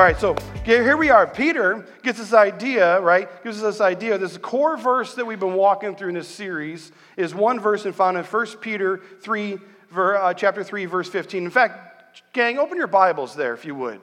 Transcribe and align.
All 0.00 0.06
right, 0.06 0.18
so 0.18 0.34
here 0.64 0.96
we 0.96 1.10
are. 1.10 1.26
Peter 1.26 1.84
gets 2.02 2.16
this 2.16 2.32
idea, 2.32 2.98
right? 3.02 3.28
Gives 3.44 3.58
us 3.62 3.74
this 3.74 3.80
idea. 3.82 4.16
This 4.16 4.38
core 4.38 4.78
verse 4.78 5.14
that 5.16 5.26
we've 5.26 5.38
been 5.38 5.52
walking 5.52 5.94
through 5.94 6.08
in 6.08 6.14
this 6.14 6.26
series 6.26 6.90
is 7.18 7.34
one 7.34 7.60
verse 7.60 7.84
and 7.84 7.94
found 7.94 8.16
in 8.16 8.24
1 8.24 8.46
Peter 8.62 9.02
3, 9.20 9.58
uh, 9.94 10.32
chapter 10.32 10.64
3, 10.64 10.86
verse 10.86 11.10
15. 11.10 11.44
In 11.44 11.50
fact, 11.50 12.22
gang, 12.32 12.56
open 12.56 12.78
your 12.78 12.86
Bibles 12.86 13.34
there 13.34 13.52
if 13.52 13.66
you 13.66 13.74
would. 13.74 14.00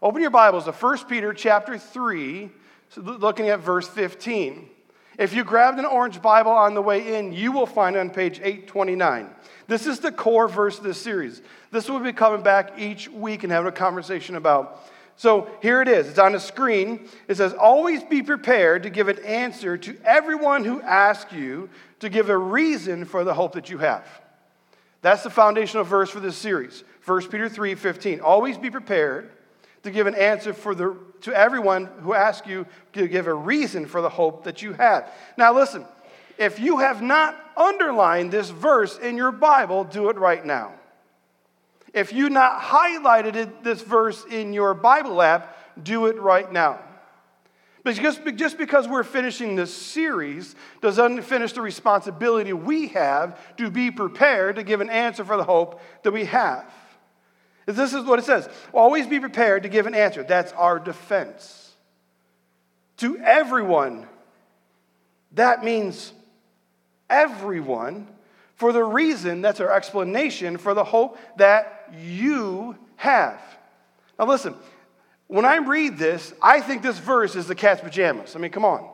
Open 0.00 0.20
your 0.22 0.30
Bibles 0.30 0.66
to 0.66 0.70
1 0.70 0.98
Peter 1.06 1.34
chapter 1.34 1.76
3, 1.76 2.48
looking 2.98 3.48
at 3.48 3.58
verse 3.58 3.88
15. 3.88 4.68
If 5.18 5.34
you 5.34 5.42
grabbed 5.42 5.80
an 5.80 5.86
orange 5.86 6.22
Bible 6.22 6.52
on 6.52 6.74
the 6.74 6.82
way 6.82 7.16
in, 7.16 7.32
you 7.32 7.50
will 7.50 7.66
find 7.66 7.96
on 7.96 8.10
page 8.10 8.38
829. 8.38 9.28
This 9.66 9.88
is 9.88 9.98
the 9.98 10.12
core 10.12 10.46
verse 10.46 10.78
of 10.78 10.84
this 10.84 11.02
series. 11.02 11.42
This 11.72 11.88
will 11.88 11.98
be 11.98 12.12
coming 12.12 12.44
back 12.44 12.78
each 12.78 13.08
week 13.08 13.42
and 13.42 13.50
having 13.50 13.68
a 13.68 13.72
conversation 13.72 14.36
about. 14.36 14.88
So 15.22 15.48
here 15.62 15.80
it 15.80 15.86
is. 15.86 16.08
It's 16.08 16.18
on 16.18 16.32
the 16.32 16.40
screen. 16.40 17.08
It 17.28 17.36
says, 17.36 17.52
Always 17.52 18.02
be 18.02 18.24
prepared 18.24 18.82
to 18.82 18.90
give 18.90 19.06
an 19.06 19.20
answer 19.20 19.78
to 19.78 19.96
everyone 20.04 20.64
who 20.64 20.82
asks 20.82 21.32
you 21.32 21.70
to 22.00 22.08
give 22.08 22.28
a 22.28 22.36
reason 22.36 23.04
for 23.04 23.22
the 23.22 23.32
hope 23.32 23.52
that 23.52 23.70
you 23.70 23.78
have. 23.78 24.04
That's 25.00 25.22
the 25.22 25.30
foundational 25.30 25.84
verse 25.84 26.10
for 26.10 26.18
this 26.18 26.36
series. 26.36 26.82
1 27.04 27.28
Peter 27.28 27.48
3 27.48 27.76
15. 27.76 28.18
Always 28.18 28.58
be 28.58 28.68
prepared 28.68 29.30
to 29.84 29.92
give 29.92 30.08
an 30.08 30.16
answer 30.16 30.52
for 30.52 30.74
the, 30.74 30.96
to 31.20 31.32
everyone 31.32 31.86
who 32.00 32.14
asks 32.14 32.48
you 32.48 32.66
to 32.94 33.06
give 33.06 33.28
a 33.28 33.34
reason 33.34 33.86
for 33.86 34.02
the 34.02 34.10
hope 34.10 34.42
that 34.42 34.60
you 34.60 34.72
have. 34.72 35.08
Now, 35.36 35.54
listen, 35.54 35.86
if 36.36 36.58
you 36.58 36.78
have 36.78 37.00
not 37.00 37.38
underlined 37.56 38.32
this 38.32 38.50
verse 38.50 38.98
in 38.98 39.16
your 39.16 39.30
Bible, 39.30 39.84
do 39.84 40.08
it 40.08 40.16
right 40.16 40.44
now. 40.44 40.72
If 41.92 42.12
you 42.12 42.30
not 42.30 42.60
highlighted 42.60 43.36
it, 43.36 43.64
this 43.64 43.82
verse 43.82 44.24
in 44.24 44.52
your 44.52 44.74
Bible 44.74 45.20
app, 45.20 45.56
do 45.82 46.06
it 46.06 46.18
right 46.18 46.50
now. 46.50 46.80
But 47.84 47.96
just, 47.96 48.22
just 48.36 48.58
because 48.58 48.86
we're 48.86 49.02
finishing 49.02 49.56
this 49.56 49.74
series 49.74 50.54
doesn't 50.80 51.22
finish 51.22 51.52
the 51.52 51.62
responsibility 51.62 52.52
we 52.52 52.88
have 52.88 53.38
to 53.56 53.70
be 53.70 53.90
prepared 53.90 54.56
to 54.56 54.62
give 54.62 54.80
an 54.80 54.88
answer 54.88 55.24
for 55.24 55.36
the 55.36 55.44
hope 55.44 55.80
that 56.04 56.12
we 56.12 56.24
have. 56.26 56.64
This 57.66 57.92
is 57.92 58.04
what 58.04 58.18
it 58.18 58.24
says 58.24 58.48
always 58.72 59.06
be 59.06 59.20
prepared 59.20 59.64
to 59.64 59.68
give 59.68 59.86
an 59.86 59.94
answer. 59.94 60.22
That's 60.22 60.52
our 60.52 60.78
defense. 60.78 61.72
To 62.98 63.18
everyone, 63.18 64.06
that 65.32 65.64
means 65.64 66.12
everyone 67.10 68.06
for 68.54 68.72
the 68.72 68.84
reason 68.84 69.40
that's 69.40 69.58
our 69.58 69.72
explanation 69.72 70.56
for 70.56 70.72
the 70.72 70.84
hope 70.84 71.18
that 71.36 71.81
you 71.92 72.76
have. 72.96 73.40
Now, 74.18 74.26
listen, 74.26 74.54
when 75.28 75.44
I 75.44 75.56
read 75.56 75.98
this, 75.98 76.32
I 76.42 76.60
think 76.60 76.82
this 76.82 76.98
verse 76.98 77.36
is 77.36 77.46
the 77.46 77.54
cat's 77.54 77.80
pajamas. 77.80 78.36
I 78.36 78.38
mean, 78.38 78.50
come 78.50 78.64
on. 78.64 78.88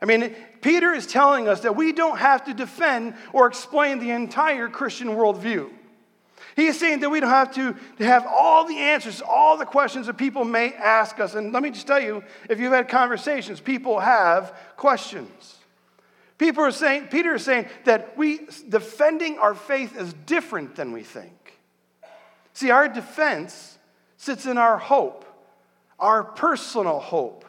I 0.00 0.06
mean, 0.06 0.34
Peter 0.60 0.92
is 0.92 1.06
telling 1.06 1.48
us 1.48 1.60
that 1.60 1.76
we 1.76 1.92
don't 1.92 2.18
have 2.18 2.44
to 2.44 2.54
defend 2.54 3.14
or 3.32 3.46
explain 3.46 3.98
the 3.98 4.10
entire 4.10 4.68
Christian 4.68 5.08
worldview. 5.08 5.70
He 6.56 6.66
is 6.66 6.78
saying 6.78 7.00
that 7.00 7.10
we 7.10 7.20
don't 7.20 7.30
have 7.30 7.54
to, 7.54 7.76
to 7.98 8.04
have 8.04 8.26
all 8.26 8.66
the 8.66 8.76
answers, 8.76 9.22
all 9.22 9.56
the 9.56 9.64
questions 9.64 10.06
that 10.06 10.16
people 10.16 10.44
may 10.44 10.72
ask 10.72 11.20
us. 11.20 11.34
And 11.34 11.52
let 11.52 11.62
me 11.62 11.70
just 11.70 11.86
tell 11.86 12.00
you, 12.00 12.24
if 12.48 12.58
you've 12.58 12.72
had 12.72 12.88
conversations, 12.88 13.60
people 13.60 14.00
have 14.00 14.56
questions. 14.76 15.56
People 16.36 16.64
are 16.64 16.72
saying, 16.72 17.08
Peter 17.08 17.34
is 17.34 17.44
saying 17.44 17.68
that 17.84 18.16
we 18.16 18.40
defending 18.68 19.38
our 19.38 19.54
faith 19.54 19.96
is 19.96 20.12
different 20.26 20.76
than 20.76 20.92
we 20.92 21.02
think. 21.02 21.37
See, 22.58 22.72
our 22.72 22.88
defense 22.88 23.78
sits 24.16 24.44
in 24.44 24.58
our 24.58 24.78
hope, 24.78 25.24
our 25.96 26.24
personal 26.24 26.98
hope, 26.98 27.44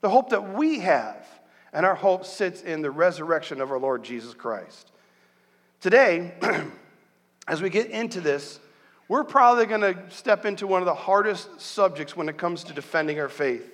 the 0.00 0.08
hope 0.08 0.30
that 0.30 0.54
we 0.54 0.78
have, 0.78 1.28
and 1.70 1.84
our 1.84 1.94
hope 1.94 2.24
sits 2.24 2.62
in 2.62 2.80
the 2.80 2.90
resurrection 2.90 3.60
of 3.60 3.70
our 3.70 3.78
Lord 3.78 4.02
Jesus 4.02 4.32
Christ. 4.32 4.90
Today, 5.82 6.32
as 7.46 7.60
we 7.60 7.68
get 7.68 7.90
into 7.90 8.22
this, 8.22 8.58
we're 9.06 9.22
probably 9.22 9.66
going 9.66 9.82
to 9.82 9.98
step 10.08 10.46
into 10.46 10.66
one 10.66 10.80
of 10.80 10.86
the 10.86 10.94
hardest 10.94 11.60
subjects 11.60 12.16
when 12.16 12.30
it 12.30 12.38
comes 12.38 12.64
to 12.64 12.72
defending 12.72 13.20
our 13.20 13.28
faith. 13.28 13.70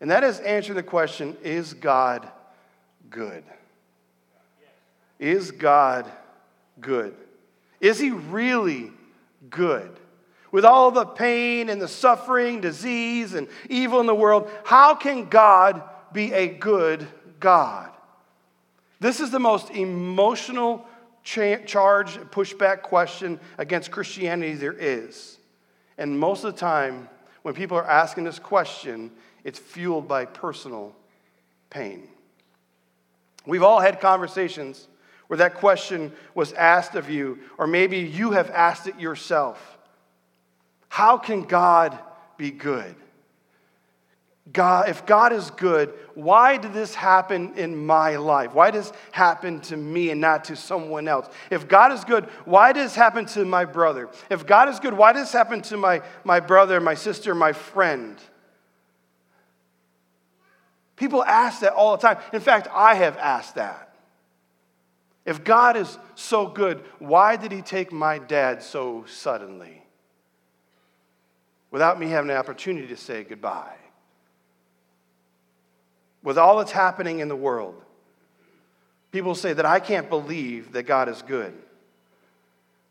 And 0.00 0.10
that 0.10 0.24
is 0.24 0.40
answering 0.40 0.76
the 0.76 0.82
question 0.82 1.36
Is 1.44 1.74
God 1.74 2.26
good? 3.10 3.44
Is 5.18 5.50
God 5.50 6.10
good? 6.80 7.14
Is 7.82 7.98
He 7.98 8.10
really 8.10 8.92
good? 9.50 9.98
With 10.50 10.64
all 10.64 10.90
the 10.90 11.04
pain 11.04 11.68
and 11.68 11.80
the 11.80 11.88
suffering, 11.88 12.60
disease, 12.60 13.34
and 13.34 13.48
evil 13.68 14.00
in 14.00 14.06
the 14.06 14.14
world, 14.14 14.50
how 14.64 14.94
can 14.94 15.28
God 15.28 15.82
be 16.12 16.32
a 16.32 16.48
good 16.48 17.06
God? 17.38 17.90
This 19.00 19.20
is 19.20 19.30
the 19.30 19.38
most 19.38 19.70
emotional 19.70 20.86
cha- 21.22 21.58
charge, 21.66 22.16
pushback 22.30 22.82
question 22.82 23.38
against 23.58 23.90
Christianity 23.90 24.54
there 24.54 24.72
is. 24.72 25.38
And 25.98 26.18
most 26.18 26.44
of 26.44 26.54
the 26.54 26.60
time, 26.60 27.08
when 27.42 27.54
people 27.54 27.76
are 27.76 27.88
asking 27.88 28.24
this 28.24 28.38
question, 28.38 29.10
it's 29.44 29.58
fueled 29.58 30.08
by 30.08 30.24
personal 30.24 30.94
pain. 31.70 32.08
We've 33.46 33.62
all 33.62 33.80
had 33.80 34.00
conversations 34.00 34.88
where 35.28 35.38
that 35.38 35.54
question 35.54 36.12
was 36.34 36.52
asked 36.54 36.94
of 36.94 37.08
you, 37.08 37.38
or 37.56 37.66
maybe 37.66 37.98
you 37.98 38.32
have 38.32 38.50
asked 38.50 38.86
it 38.86 38.98
yourself. 38.98 39.78
How 40.88 41.18
can 41.18 41.42
God 41.42 41.98
be 42.36 42.50
good? 42.50 42.96
God, 44.50 44.88
if 44.88 45.04
God 45.04 45.34
is 45.34 45.50
good, 45.50 45.92
why 46.14 46.56
did 46.56 46.72
this 46.72 46.94
happen 46.94 47.52
in 47.56 47.76
my 47.76 48.16
life? 48.16 48.54
Why 48.54 48.70
does 48.70 48.92
happen 49.12 49.60
to 49.62 49.76
me 49.76 50.10
and 50.10 50.22
not 50.22 50.44
to 50.44 50.56
someone 50.56 51.06
else? 51.06 51.28
If 51.50 51.68
God 51.68 51.92
is 51.92 52.02
good, 52.04 52.24
why 52.46 52.72
does 52.72 52.94
happen 52.94 53.26
to 53.26 53.44
my 53.44 53.66
brother? 53.66 54.08
If 54.30 54.46
God 54.46 54.70
is 54.70 54.80
good, 54.80 54.94
why 54.94 55.12
does 55.12 55.30
happen 55.32 55.60
to 55.62 55.76
my, 55.76 56.00
my 56.24 56.40
brother, 56.40 56.80
my 56.80 56.94
sister, 56.94 57.34
my 57.34 57.52
friend? 57.52 58.16
People 60.96 61.22
ask 61.22 61.60
that 61.60 61.74
all 61.74 61.96
the 61.96 62.02
time. 62.02 62.16
In 62.32 62.40
fact, 62.40 62.68
I 62.72 62.94
have 62.94 63.18
asked 63.18 63.56
that. 63.56 63.87
If 65.24 65.44
God 65.44 65.76
is 65.76 65.98
so 66.14 66.46
good, 66.46 66.82
why 66.98 67.36
did 67.36 67.52
he 67.52 67.62
take 67.62 67.92
my 67.92 68.18
dad 68.18 68.62
so 68.62 69.04
suddenly 69.06 69.82
without 71.70 72.00
me 72.00 72.08
having 72.08 72.30
an 72.30 72.36
opportunity 72.36 72.86
to 72.88 72.96
say 72.96 73.24
goodbye? 73.24 73.76
With 76.22 76.38
all 76.38 76.58
that's 76.58 76.72
happening 76.72 77.20
in 77.20 77.28
the 77.28 77.36
world, 77.36 77.82
people 79.12 79.34
say 79.34 79.52
that 79.52 79.66
I 79.66 79.80
can't 79.80 80.08
believe 80.08 80.72
that 80.72 80.84
God 80.84 81.08
is 81.08 81.22
good. 81.22 81.54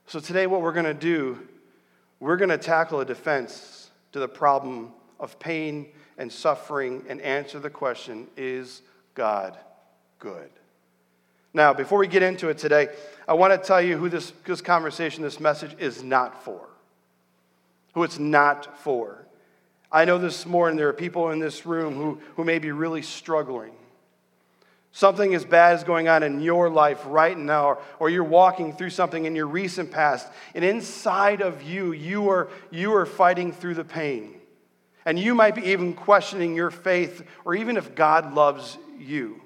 So, 0.06 0.20
today, 0.20 0.48
what 0.48 0.62
we're 0.62 0.72
going 0.72 0.86
to 0.86 0.94
do, 0.94 1.48
we're 2.20 2.38
going 2.38 2.50
to 2.50 2.58
tackle 2.58 3.02
a 3.02 3.06
defense 3.06 3.92
to 4.14 4.20
the 4.20 4.28
problem 4.28 4.94
of 5.20 5.38
pain 5.40 5.88
and 6.18 6.32
suffering 6.32 7.04
and 7.10 7.22
answer 7.22 7.60
the 7.60 7.70
question 7.70 8.28
is 8.38 8.82
God 9.14 9.58
good? 10.20 10.50
Now, 11.58 11.74
before 11.74 11.98
we 11.98 12.08
get 12.08 12.22
into 12.22 12.50
it 12.50 12.60
today, 12.60 12.90
I 13.28 13.34
want 13.34 13.52
to 13.52 13.58
tell 13.58 13.82
you 13.82 13.98
who 13.98 14.10
this, 14.10 14.32
this 14.46 14.62
conversation, 14.62 15.24
this 15.24 15.40
message 15.40 15.76
is 15.80 16.04
not 16.04 16.44
for. 16.44 16.62
Who 17.96 18.04
it's 18.04 18.20
not 18.20 18.80
for. 18.82 19.26
I 19.92 20.06
know 20.06 20.20
this 20.20 20.46
morning 20.46 20.78
there 20.78 20.88
are 20.90 20.94
people 20.94 21.32
in 21.32 21.40
this 21.40 21.66
room 21.66 21.96
who, 21.96 22.22
who 22.36 22.44
may 22.44 22.60
be 22.60 22.72
really 22.72 23.02
struggling. 23.02 23.74
Something 24.92 25.34
as 25.34 25.46
bad 25.46 25.76
is 25.78 25.84
going 25.84 26.08
on 26.08 26.22
in 26.22 26.42
your 26.42 26.70
life 26.70 27.02
right 27.08 27.36
now, 27.36 27.70
or, 27.70 27.82
or 27.98 28.10
you're 28.12 28.24
walking 28.24 28.72
through 28.74 28.92
something 28.92 29.26
in 29.26 29.36
your 29.36 29.48
recent 29.48 29.90
past, 29.90 30.28
and 30.54 30.64
inside 30.64 31.42
of 31.42 31.64
you, 31.64 31.92
you 31.92 32.30
are, 32.30 32.50
you 32.70 32.94
are 32.94 33.08
fighting 33.08 33.52
through 33.52 33.74
the 33.74 33.84
pain. 33.84 34.36
And 35.08 35.18
you 35.18 35.34
might 35.34 35.56
be 35.56 35.72
even 35.72 35.96
questioning 35.96 36.54
your 36.54 36.70
faith, 36.70 37.28
or 37.46 37.56
even 37.56 37.78
if 37.78 37.96
God 37.96 38.36
loves 38.36 38.78
you. 39.00 39.42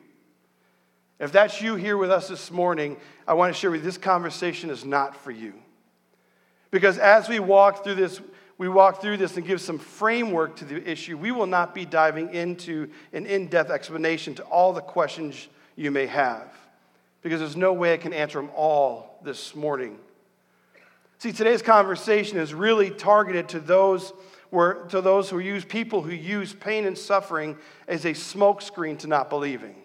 If 1.22 1.32
that's 1.32 1.62
you 1.62 1.76
here 1.76 1.98
with 1.98 2.10
us 2.10 2.28
this 2.28 2.50
morning, 2.50 2.98
I 3.28 3.36
want 3.36 3.54
to 3.54 3.60
share 3.60 3.70
with 3.70 3.82
you 3.82 3.86
this 3.86 4.00
conversation 4.00 4.72
is 4.72 4.84
not 4.84 5.16
for 5.16 5.30
you. 5.30 5.54
Because 6.72 6.98
as 6.98 7.30
we 7.30 7.40
walk 7.40 7.84
through 7.84 7.94
this, 7.94 8.20
we 8.58 8.68
walk 8.68 9.02
through 9.02 9.18
this 9.18 9.38
and 9.38 9.46
give 9.46 9.62
some 9.62 9.78
framework 9.78 10.56
to 10.58 10.66
the 10.66 10.90
issue, 10.90 11.16
we 11.16 11.32
will 11.32 11.46
not 11.46 11.76
be 11.76 11.86
diving 11.86 12.34
into 12.34 12.90
an 13.14 13.28
in 13.28 13.48
depth 13.48 13.70
explanation 13.70 14.34
to 14.34 14.44
all 14.46 14.74
the 14.74 14.82
questions 14.82 15.48
you 15.76 15.92
may 15.92 16.08
have. 16.08 16.52
Because 17.22 17.40
there's 17.40 17.56
no 17.56 17.72
way 17.72 17.94
I 17.94 17.98
can 17.98 18.14
answer 18.14 18.42
them 18.42 18.50
all 18.56 19.20
this 19.24 19.56
morning. 19.56 20.00
See, 21.20 21.32
today's 21.32 21.62
conversation 21.62 22.40
is 22.40 22.52
really 22.52 22.90
targeted 22.90 23.48
to 23.50 23.60
those, 23.60 24.12
where, 24.50 24.74
to 24.86 25.02
those 25.02 25.30
who 25.30 25.38
use 25.38 25.66
people 25.66 26.02
who 26.02 26.16
use 26.16 26.56
pain 26.56 26.88
and 26.88 26.98
suffering 26.98 27.58
as 27.88 28.06
a 28.06 28.14
smokescreen 28.14 28.98
to 28.98 29.08
not 29.08 29.30
believing 29.30 29.76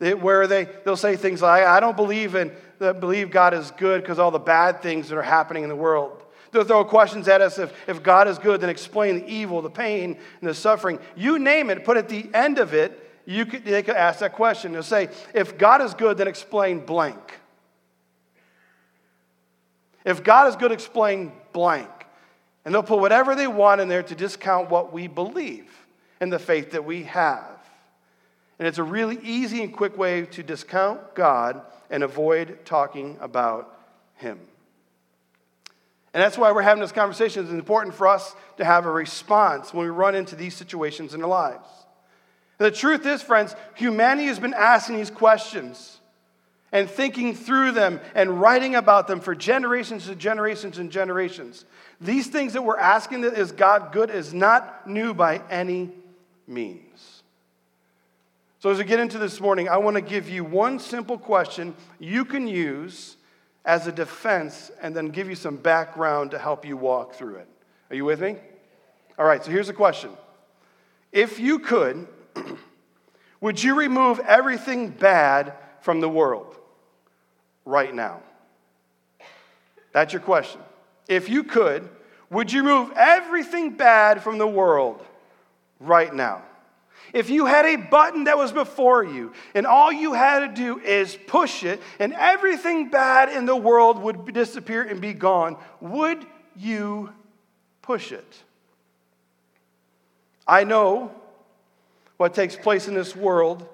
where 0.00 0.46
they, 0.46 0.64
they'll 0.84 0.96
say 0.96 1.16
things 1.16 1.42
like, 1.42 1.64
I 1.64 1.78
don't 1.78 1.96
believe 1.96 2.34
in 2.34 2.52
uh, 2.80 2.94
believe 2.94 3.30
God 3.30 3.52
is 3.54 3.70
good 3.72 4.00
because 4.00 4.18
all 4.18 4.30
the 4.30 4.38
bad 4.38 4.82
things 4.82 5.08
that 5.08 5.18
are 5.18 5.22
happening 5.22 5.62
in 5.62 5.68
the 5.68 5.76
world. 5.76 6.22
They'll 6.50 6.64
throw 6.64 6.84
questions 6.84 7.28
at 7.28 7.40
us 7.40 7.58
if, 7.58 7.72
if 7.86 8.02
God 8.02 8.26
is 8.26 8.38
good, 8.38 8.60
then 8.60 8.70
explain 8.70 9.20
the 9.20 9.28
evil, 9.28 9.62
the 9.62 9.70
pain, 9.70 10.18
and 10.40 10.48
the 10.48 10.54
suffering. 10.54 10.98
You 11.14 11.38
name 11.38 11.70
it, 11.70 11.84
put 11.84 11.96
at 11.96 12.08
the 12.08 12.28
end 12.34 12.58
of 12.58 12.74
it, 12.74 13.08
you 13.24 13.46
could, 13.46 13.64
they 13.64 13.82
could 13.82 13.94
ask 13.94 14.20
that 14.20 14.32
question. 14.32 14.72
They'll 14.72 14.82
say, 14.82 15.10
if 15.34 15.56
God 15.58 15.82
is 15.82 15.94
good, 15.94 16.16
then 16.16 16.26
explain 16.26 16.84
blank. 16.84 17.38
If 20.04 20.24
God 20.24 20.48
is 20.48 20.56
good, 20.56 20.72
explain 20.72 21.32
blank. 21.52 21.88
And 22.64 22.74
they'll 22.74 22.82
put 22.82 22.98
whatever 22.98 23.34
they 23.36 23.46
want 23.46 23.80
in 23.80 23.88
there 23.88 24.02
to 24.02 24.14
discount 24.14 24.70
what 24.70 24.92
we 24.92 25.06
believe 25.06 25.70
and 26.18 26.32
the 26.32 26.38
faith 26.38 26.72
that 26.72 26.84
we 26.84 27.04
have. 27.04 27.59
And 28.60 28.68
it's 28.68 28.76
a 28.76 28.84
really 28.84 29.18
easy 29.22 29.62
and 29.62 29.74
quick 29.74 29.96
way 29.96 30.26
to 30.26 30.42
discount 30.42 31.14
God 31.14 31.62
and 31.88 32.02
avoid 32.02 32.58
talking 32.66 33.16
about 33.18 33.74
Him. 34.16 34.38
And 36.12 36.22
that's 36.22 36.36
why 36.36 36.52
we're 36.52 36.60
having 36.60 36.82
this 36.82 36.92
conversation. 36.92 37.42
It's 37.42 37.52
important 37.52 37.94
for 37.94 38.06
us 38.06 38.36
to 38.58 38.64
have 38.66 38.84
a 38.84 38.90
response 38.90 39.72
when 39.72 39.86
we 39.86 39.90
run 39.90 40.14
into 40.14 40.36
these 40.36 40.54
situations 40.54 41.14
in 41.14 41.22
our 41.22 41.28
lives. 41.28 41.66
The 42.58 42.70
truth 42.70 43.06
is, 43.06 43.22
friends, 43.22 43.56
humanity 43.76 44.26
has 44.26 44.38
been 44.38 44.52
asking 44.52 44.98
these 44.98 45.10
questions 45.10 45.98
and 46.70 46.88
thinking 46.88 47.34
through 47.34 47.72
them 47.72 47.98
and 48.14 48.42
writing 48.42 48.74
about 48.74 49.08
them 49.08 49.20
for 49.20 49.34
generations 49.34 50.06
and 50.06 50.18
generations 50.18 50.76
and 50.76 50.92
generations. 50.92 51.64
These 51.98 52.26
things 52.26 52.52
that 52.52 52.62
we're 52.62 52.76
asking 52.76 53.22
that 53.22 53.38
is 53.38 53.52
God 53.52 53.90
good 53.90 54.10
is 54.10 54.34
not 54.34 54.86
new 54.86 55.14
by 55.14 55.40
any 55.48 55.88
means. 56.46 57.09
So, 58.60 58.68
as 58.68 58.76
we 58.76 58.84
get 58.84 59.00
into 59.00 59.16
this 59.16 59.40
morning, 59.40 59.70
I 59.70 59.78
want 59.78 59.94
to 59.94 60.02
give 60.02 60.28
you 60.28 60.44
one 60.44 60.78
simple 60.78 61.16
question 61.16 61.74
you 61.98 62.26
can 62.26 62.46
use 62.46 63.16
as 63.64 63.86
a 63.86 63.92
defense 63.92 64.70
and 64.82 64.94
then 64.94 65.08
give 65.08 65.30
you 65.30 65.34
some 65.34 65.56
background 65.56 66.32
to 66.32 66.38
help 66.38 66.66
you 66.66 66.76
walk 66.76 67.14
through 67.14 67.36
it. 67.36 67.48
Are 67.88 67.96
you 67.96 68.04
with 68.04 68.20
me? 68.20 68.36
All 69.18 69.24
right, 69.24 69.42
so 69.42 69.50
here's 69.50 69.68
the 69.68 69.72
question 69.72 70.10
If 71.10 71.40
you 71.40 71.58
could, 71.58 72.06
would 73.40 73.62
you 73.62 73.74
remove 73.74 74.20
everything 74.20 74.90
bad 74.90 75.54
from 75.80 76.00
the 76.00 76.08
world 76.10 76.54
right 77.64 77.94
now? 77.94 78.20
That's 79.92 80.12
your 80.12 80.20
question. 80.20 80.60
If 81.08 81.30
you 81.30 81.44
could, 81.44 81.88
would 82.28 82.52
you 82.52 82.62
remove 82.62 82.92
everything 82.94 83.70
bad 83.70 84.22
from 84.22 84.36
the 84.36 84.46
world 84.46 85.02
right 85.80 86.14
now? 86.14 86.42
If 87.12 87.30
you 87.30 87.46
had 87.46 87.66
a 87.66 87.76
button 87.76 88.24
that 88.24 88.38
was 88.38 88.52
before 88.52 89.02
you 89.04 89.32
and 89.54 89.66
all 89.66 89.92
you 89.92 90.12
had 90.12 90.40
to 90.40 90.48
do 90.48 90.78
is 90.78 91.18
push 91.26 91.64
it 91.64 91.80
and 91.98 92.12
everything 92.12 92.90
bad 92.90 93.28
in 93.28 93.46
the 93.46 93.56
world 93.56 94.00
would 94.02 94.32
disappear 94.32 94.82
and 94.82 95.00
be 95.00 95.12
gone, 95.12 95.56
would 95.80 96.24
you 96.56 97.12
push 97.82 98.12
it? 98.12 98.42
I 100.46 100.64
know 100.64 101.12
what 102.16 102.34
takes 102.34 102.56
place 102.56 102.88
in 102.88 102.94
this 102.94 103.16
world, 103.16 103.66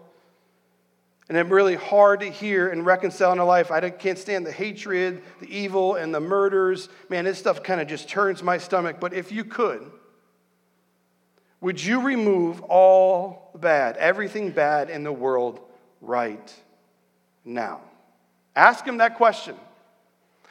and 1.28 1.36
it's 1.36 1.50
really 1.50 1.74
hard 1.74 2.20
to 2.20 2.30
hear 2.30 2.68
and 2.68 2.86
reconcile 2.86 3.32
in 3.32 3.38
a 3.38 3.44
life. 3.44 3.72
I 3.72 3.90
can't 3.90 4.18
stand 4.18 4.46
the 4.46 4.52
hatred, 4.52 5.22
the 5.40 5.48
evil, 5.48 5.96
and 5.96 6.14
the 6.14 6.20
murders. 6.20 6.88
Man, 7.08 7.24
this 7.24 7.38
stuff 7.38 7.62
kind 7.62 7.80
of 7.80 7.88
just 7.88 8.08
turns 8.08 8.42
my 8.42 8.58
stomach. 8.58 8.98
But 9.00 9.14
if 9.14 9.32
you 9.32 9.44
could, 9.44 9.90
would 11.66 11.82
you 11.82 12.00
remove 12.00 12.60
all 12.68 13.50
bad, 13.56 13.96
everything 13.96 14.52
bad 14.52 14.88
in 14.88 15.02
the 15.02 15.12
world 15.12 15.58
right 16.00 16.54
now? 17.44 17.80
Ask 18.54 18.84
him 18.84 18.98
that 18.98 19.16
question. 19.16 19.56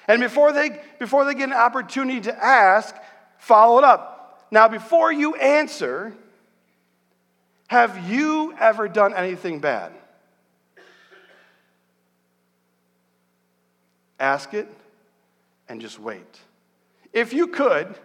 And 0.10 0.20
before 0.20 0.52
they, 0.52 0.78
before 1.00 1.24
they 1.24 1.34
get 1.34 1.48
an 1.48 1.54
opportunity 1.54 2.20
to 2.20 2.44
ask, 2.44 2.94
follow 3.38 3.78
it 3.78 3.86
up. 3.86 4.46
Now, 4.52 4.68
before 4.68 5.10
you 5.10 5.36
answer, 5.36 6.14
have 7.68 8.10
you 8.12 8.54
ever 8.60 8.90
done 8.90 9.14
anything 9.14 9.62
bad? 9.62 9.94
Ask 14.20 14.54
it 14.54 14.68
and 15.70 15.80
just 15.80 15.98
wait. 15.98 16.42
If 17.14 17.32
you 17.32 17.48
could, 17.48 17.96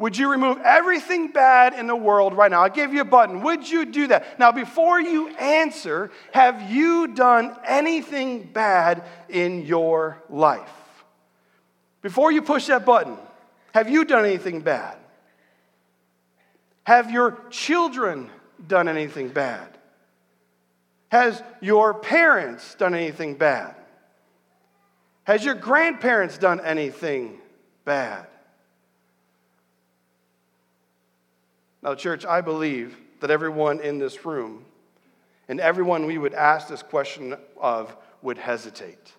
would 0.00 0.16
you 0.16 0.30
remove 0.30 0.58
everything 0.64 1.28
bad 1.28 1.74
in 1.74 1.86
the 1.86 1.94
world 1.94 2.32
right 2.34 2.50
now? 2.50 2.62
I'll 2.62 2.70
give 2.70 2.94
you 2.94 3.02
a 3.02 3.04
button. 3.04 3.42
Would 3.42 3.68
you 3.68 3.84
do 3.84 4.06
that? 4.06 4.38
Now, 4.38 4.50
before 4.50 4.98
you 4.98 5.28
answer, 5.28 6.10
have 6.32 6.70
you 6.70 7.08
done 7.08 7.54
anything 7.66 8.44
bad 8.44 9.04
in 9.28 9.66
your 9.66 10.22
life? 10.30 10.72
Before 12.00 12.32
you 12.32 12.40
push 12.40 12.66
that 12.68 12.86
button, 12.86 13.18
have 13.74 13.90
you 13.90 14.06
done 14.06 14.24
anything 14.24 14.62
bad? 14.62 14.96
Have 16.84 17.10
your 17.10 17.38
children 17.50 18.30
done 18.66 18.88
anything 18.88 19.28
bad? 19.28 19.68
Has 21.10 21.42
your 21.60 21.92
parents 21.92 22.74
done 22.76 22.94
anything 22.94 23.34
bad? 23.34 23.74
Has 25.24 25.44
your 25.44 25.54
grandparents 25.54 26.38
done 26.38 26.60
anything 26.60 27.38
bad? 27.84 28.26
Now, 31.82 31.94
church, 31.94 32.26
I 32.26 32.40
believe 32.40 32.96
that 33.20 33.30
everyone 33.30 33.80
in 33.80 33.98
this 33.98 34.24
room 34.24 34.64
and 35.48 35.60
everyone 35.60 36.06
we 36.06 36.18
would 36.18 36.34
ask 36.34 36.68
this 36.68 36.82
question 36.82 37.36
of 37.60 37.96
would 38.22 38.38
hesitate. 38.38 39.12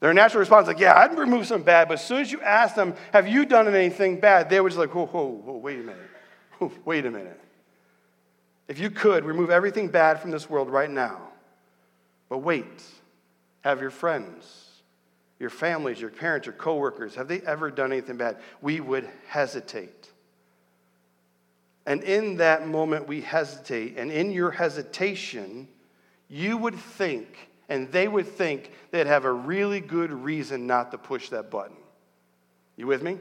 Their 0.00 0.14
natural 0.14 0.40
response 0.40 0.64
is 0.64 0.68
like, 0.68 0.78
yeah, 0.78 0.96
I'd 0.96 1.18
remove 1.18 1.46
some 1.46 1.62
bad, 1.62 1.88
but 1.88 1.94
as 1.94 2.06
soon 2.06 2.20
as 2.20 2.30
you 2.30 2.40
ask 2.40 2.74
them, 2.74 2.94
have 3.12 3.26
you 3.26 3.44
done 3.44 3.72
anything 3.74 4.20
bad? 4.20 4.48
They 4.48 4.60
would 4.60 4.70
just 4.70 4.78
like, 4.78 4.94
whoa, 4.94 5.06
whoa, 5.06 5.24
whoa, 5.26 5.56
wait 5.56 5.80
a 5.80 5.82
minute. 5.82 6.80
wait 6.84 7.04
a 7.04 7.10
minute. 7.10 7.40
If 8.68 8.78
you 8.78 8.90
could, 8.90 9.24
remove 9.24 9.50
everything 9.50 9.88
bad 9.88 10.20
from 10.20 10.30
this 10.30 10.48
world 10.48 10.68
right 10.68 10.90
now. 10.90 11.20
But 12.28 12.38
wait, 12.38 12.82
have 13.62 13.80
your 13.80 13.90
friends, 13.90 14.66
your 15.40 15.50
families, 15.50 16.00
your 16.00 16.10
parents, 16.10 16.46
your 16.46 16.54
coworkers, 16.54 17.14
have 17.14 17.26
they 17.26 17.40
ever 17.40 17.70
done 17.70 17.90
anything 17.90 18.18
bad? 18.18 18.36
We 18.60 18.80
would 18.80 19.08
hesitate. 19.26 20.10
And 21.88 22.04
in 22.04 22.36
that 22.36 22.68
moment, 22.68 23.08
we 23.08 23.22
hesitate. 23.22 23.96
And 23.96 24.12
in 24.12 24.30
your 24.30 24.50
hesitation, 24.50 25.68
you 26.28 26.58
would 26.58 26.74
think, 26.74 27.48
and 27.70 27.90
they 27.90 28.06
would 28.06 28.28
think, 28.28 28.70
they'd 28.90 29.06
have 29.06 29.24
a 29.24 29.32
really 29.32 29.80
good 29.80 30.12
reason 30.12 30.66
not 30.66 30.90
to 30.90 30.98
push 30.98 31.30
that 31.30 31.50
button. 31.50 31.78
You 32.76 32.86
with 32.86 33.02
me? 33.02 33.16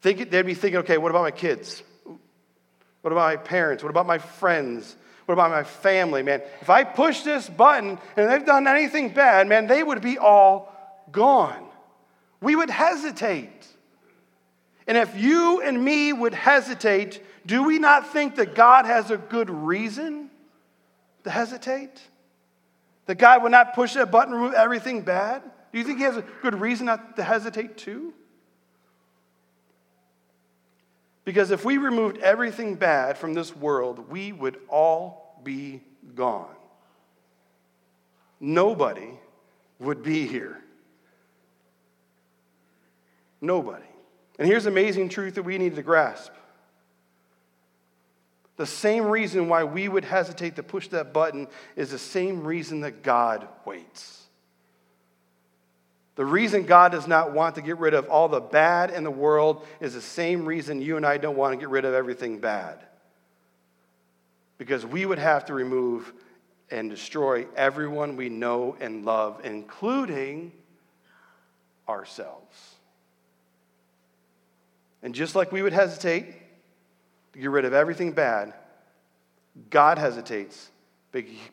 Think, 0.00 0.28
they'd 0.28 0.42
be 0.42 0.54
thinking, 0.54 0.80
okay, 0.80 0.98
what 0.98 1.10
about 1.12 1.22
my 1.22 1.30
kids? 1.30 1.84
What 3.02 3.12
about 3.12 3.28
my 3.28 3.36
parents? 3.36 3.84
What 3.84 3.90
about 3.90 4.08
my 4.08 4.18
friends? 4.18 4.96
What 5.26 5.34
about 5.34 5.52
my 5.52 5.62
family, 5.62 6.24
man? 6.24 6.42
If 6.62 6.68
I 6.68 6.82
push 6.82 7.20
this 7.20 7.48
button 7.48 7.96
and 8.16 8.28
they've 8.28 8.44
done 8.44 8.66
anything 8.66 9.10
bad, 9.10 9.46
man, 9.46 9.68
they 9.68 9.84
would 9.84 10.02
be 10.02 10.18
all 10.18 10.74
gone. 11.12 11.64
We 12.40 12.56
would 12.56 12.70
hesitate. 12.70 13.68
And 14.92 14.98
if 14.98 15.18
you 15.18 15.62
and 15.62 15.82
me 15.82 16.12
would 16.12 16.34
hesitate, 16.34 17.24
do 17.46 17.62
we 17.62 17.78
not 17.78 18.12
think 18.12 18.36
that 18.36 18.54
God 18.54 18.84
has 18.84 19.10
a 19.10 19.16
good 19.16 19.48
reason 19.48 20.28
to 21.24 21.30
hesitate? 21.30 21.98
That 23.06 23.14
God 23.14 23.42
would 23.42 23.52
not 23.52 23.72
push 23.72 23.94
that 23.94 24.10
button, 24.10 24.34
and 24.34 24.42
remove 24.42 24.54
everything 24.54 25.00
bad? 25.00 25.40
Do 25.72 25.78
you 25.78 25.84
think 25.84 25.96
He 25.96 26.04
has 26.04 26.18
a 26.18 26.24
good 26.42 26.60
reason 26.60 26.84
not 26.84 27.16
to 27.16 27.22
hesitate 27.24 27.78
too? 27.78 28.12
Because 31.24 31.52
if 31.52 31.64
we 31.64 31.78
removed 31.78 32.18
everything 32.18 32.74
bad 32.74 33.16
from 33.16 33.32
this 33.32 33.56
world, 33.56 34.10
we 34.10 34.30
would 34.30 34.58
all 34.68 35.40
be 35.42 35.80
gone. 36.14 36.54
Nobody 38.38 39.18
would 39.78 40.02
be 40.02 40.26
here. 40.26 40.62
Nobody. 43.40 43.86
And 44.42 44.50
here's 44.50 44.66
amazing 44.66 45.08
truth 45.08 45.36
that 45.36 45.44
we 45.44 45.56
need 45.56 45.76
to 45.76 45.84
grasp. 45.84 46.32
The 48.56 48.66
same 48.66 49.06
reason 49.06 49.48
why 49.48 49.62
we 49.62 49.88
would 49.88 50.04
hesitate 50.04 50.56
to 50.56 50.64
push 50.64 50.88
that 50.88 51.12
button 51.12 51.46
is 51.76 51.92
the 51.92 51.98
same 51.98 52.42
reason 52.42 52.80
that 52.80 53.04
God 53.04 53.46
waits. 53.64 54.26
The 56.16 56.24
reason 56.24 56.64
God 56.64 56.90
does 56.90 57.06
not 57.06 57.32
want 57.32 57.54
to 57.54 57.62
get 57.62 57.78
rid 57.78 57.94
of 57.94 58.08
all 58.08 58.26
the 58.26 58.40
bad 58.40 58.90
in 58.90 59.04
the 59.04 59.12
world 59.12 59.64
is 59.78 59.94
the 59.94 60.00
same 60.00 60.44
reason 60.44 60.82
you 60.82 60.96
and 60.96 61.06
I 61.06 61.18
don't 61.18 61.36
want 61.36 61.52
to 61.52 61.56
get 61.56 61.68
rid 61.68 61.84
of 61.84 61.94
everything 61.94 62.40
bad. 62.40 62.80
Because 64.58 64.84
we 64.84 65.06
would 65.06 65.20
have 65.20 65.44
to 65.44 65.54
remove 65.54 66.12
and 66.68 66.90
destroy 66.90 67.46
everyone 67.54 68.16
we 68.16 68.28
know 68.28 68.76
and 68.80 69.04
love, 69.04 69.40
including 69.44 70.50
ourselves. 71.88 72.72
And 75.02 75.14
just 75.14 75.34
like 75.34 75.50
we 75.50 75.62
would 75.62 75.72
hesitate 75.72 76.34
to 77.32 77.38
get 77.38 77.50
rid 77.50 77.64
of 77.64 77.72
everything 77.72 78.12
bad, 78.12 78.54
God 79.70 79.98
hesitates 79.98 80.70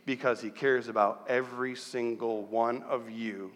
because 0.06 0.42
he 0.42 0.50
cares 0.50 0.88
about 0.88 1.26
every 1.28 1.76
single 1.76 2.44
one 2.46 2.84
of 2.84 3.10
you. 3.10 3.52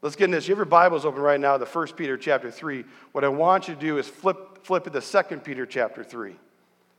Let's 0.00 0.14
get 0.14 0.26
in 0.26 0.30
this. 0.30 0.46
You 0.46 0.52
have 0.52 0.58
your 0.58 0.64
Bibles 0.64 1.04
open 1.04 1.20
right 1.20 1.40
now, 1.40 1.58
the 1.58 1.66
1 1.66 1.88
Peter 1.88 2.16
chapter 2.16 2.50
3. 2.50 2.84
What 3.12 3.24
I 3.24 3.28
want 3.28 3.66
you 3.66 3.74
to 3.74 3.80
do 3.80 3.98
is 3.98 4.06
flip, 4.06 4.64
flip 4.64 4.86
it 4.86 4.92
to 4.92 5.00
2 5.00 5.38
Peter 5.38 5.66
chapter 5.66 6.04
3. 6.04 6.36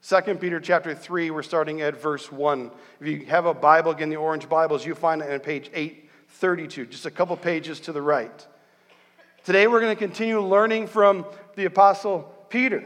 2 0.02 0.36
Peter 0.36 0.60
chapter 0.60 0.94
3, 0.94 1.32
we're 1.32 1.42
starting 1.42 1.82
at 1.82 2.02
verse 2.02 2.32
1. 2.32 2.72
If 3.00 3.08
you 3.08 3.26
have 3.28 3.46
a 3.46 3.54
Bible, 3.54 3.92
again, 3.92 4.10
the 4.10 4.18
orange 4.18 4.50
Bibles, 4.50 4.86
you 4.86 4.96
find 4.96 5.22
it 5.22 5.32
on 5.32 5.40
page 5.40 5.70
832, 5.74 6.88
just 6.88 7.06
a 7.06 7.12
couple 7.12 7.36
pages 7.38 7.80
to 7.82 7.94
the 7.94 8.02
right. 8.02 8.46
Today 9.50 9.66
we're 9.66 9.82
going 9.82 9.96
to 9.96 10.00
continue 10.00 10.40
learning 10.42 10.86
from 10.86 11.26
the 11.56 11.66
Apostle 11.66 12.32
Peter. 12.50 12.84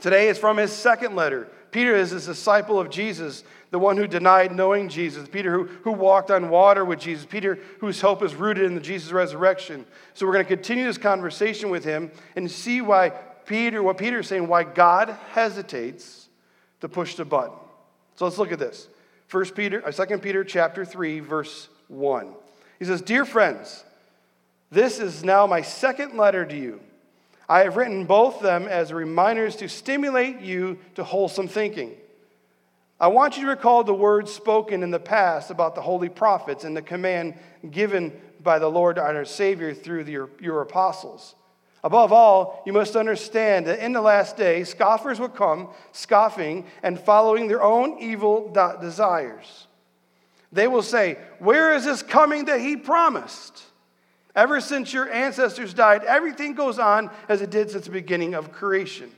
Today 0.00 0.28
is 0.28 0.36
from 0.36 0.56
his 0.56 0.72
second 0.72 1.14
letter. 1.14 1.46
Peter 1.70 1.94
is 1.94 2.12
a 2.12 2.20
disciple 2.20 2.80
of 2.80 2.90
Jesus, 2.90 3.44
the 3.70 3.78
one 3.78 3.96
who 3.96 4.08
denied 4.08 4.52
knowing 4.52 4.88
Jesus. 4.88 5.28
Peter 5.28 5.52
who, 5.52 5.66
who 5.84 5.92
walked 5.92 6.32
on 6.32 6.48
water 6.50 6.84
with 6.84 6.98
Jesus. 6.98 7.24
Peter 7.24 7.60
whose 7.78 8.00
hope 8.00 8.24
is 8.24 8.34
rooted 8.34 8.64
in 8.64 8.74
the 8.74 8.80
Jesus 8.80 9.12
resurrection. 9.12 9.86
So 10.14 10.26
we're 10.26 10.32
going 10.32 10.46
to 10.46 10.48
continue 10.48 10.84
this 10.84 10.98
conversation 10.98 11.70
with 11.70 11.84
him 11.84 12.10
and 12.34 12.50
see 12.50 12.80
why 12.80 13.10
Peter, 13.46 13.84
what 13.84 13.98
Peter 13.98 14.18
is 14.18 14.26
saying, 14.26 14.48
why 14.48 14.64
God 14.64 15.16
hesitates 15.30 16.28
to 16.80 16.88
push 16.88 17.14
the 17.14 17.24
button. 17.24 17.56
So 18.16 18.24
let's 18.24 18.36
look 18.36 18.50
at 18.50 18.58
this. 18.58 18.88
First 19.28 19.54
Peter, 19.54 19.80
2 19.80 20.02
uh, 20.02 20.18
Peter 20.18 20.42
chapter 20.42 20.84
3, 20.84 21.20
verse 21.20 21.68
1. 21.86 22.34
He 22.80 22.84
says, 22.84 23.00
Dear 23.00 23.24
friends, 23.24 23.84
this 24.72 24.98
is 24.98 25.22
now 25.22 25.46
my 25.46 25.60
second 25.60 26.16
letter 26.16 26.46
to 26.46 26.56
you. 26.56 26.80
I 27.46 27.60
have 27.64 27.76
written 27.76 28.06
both 28.06 28.40
them 28.40 28.66
as 28.66 28.90
reminders 28.90 29.56
to 29.56 29.68
stimulate 29.68 30.40
you 30.40 30.78
to 30.94 31.04
wholesome 31.04 31.46
thinking. 31.46 31.94
I 32.98 33.08
want 33.08 33.36
you 33.36 33.42
to 33.42 33.50
recall 33.50 33.84
the 33.84 33.92
words 33.92 34.32
spoken 34.32 34.82
in 34.82 34.90
the 34.90 34.98
past 34.98 35.50
about 35.50 35.74
the 35.74 35.82
holy 35.82 36.08
prophets 36.08 36.64
and 36.64 36.74
the 36.74 36.80
command 36.80 37.34
given 37.70 38.18
by 38.42 38.58
the 38.58 38.70
Lord 38.70 38.98
our 38.98 39.26
Savior 39.26 39.74
through 39.74 40.04
the, 40.04 40.12
your, 40.12 40.30
your 40.40 40.62
apostles. 40.62 41.34
Above 41.84 42.10
all, 42.10 42.62
you 42.64 42.72
must 42.72 42.96
understand 42.96 43.66
that 43.66 43.80
in 43.80 43.92
the 43.92 44.00
last 44.00 44.38
day, 44.38 44.64
scoffers 44.64 45.20
will 45.20 45.28
come, 45.28 45.68
scoffing 45.90 46.64
and 46.82 46.98
following 46.98 47.46
their 47.46 47.62
own 47.62 47.98
evil 47.98 48.50
desires. 48.80 49.66
They 50.50 50.66
will 50.66 50.82
say, 50.82 51.18
Where 51.40 51.74
is 51.74 51.84
this 51.84 52.02
coming 52.02 52.46
that 52.46 52.60
he 52.60 52.76
promised? 52.76 53.64
Ever 54.34 54.60
since 54.60 54.92
your 54.92 55.10
ancestors 55.10 55.74
died, 55.74 56.04
everything 56.04 56.54
goes 56.54 56.78
on 56.78 57.10
as 57.28 57.42
it 57.42 57.50
did 57.50 57.70
since 57.70 57.84
the 57.84 57.90
beginning 57.90 58.34
of 58.34 58.52
creation. 58.52 59.10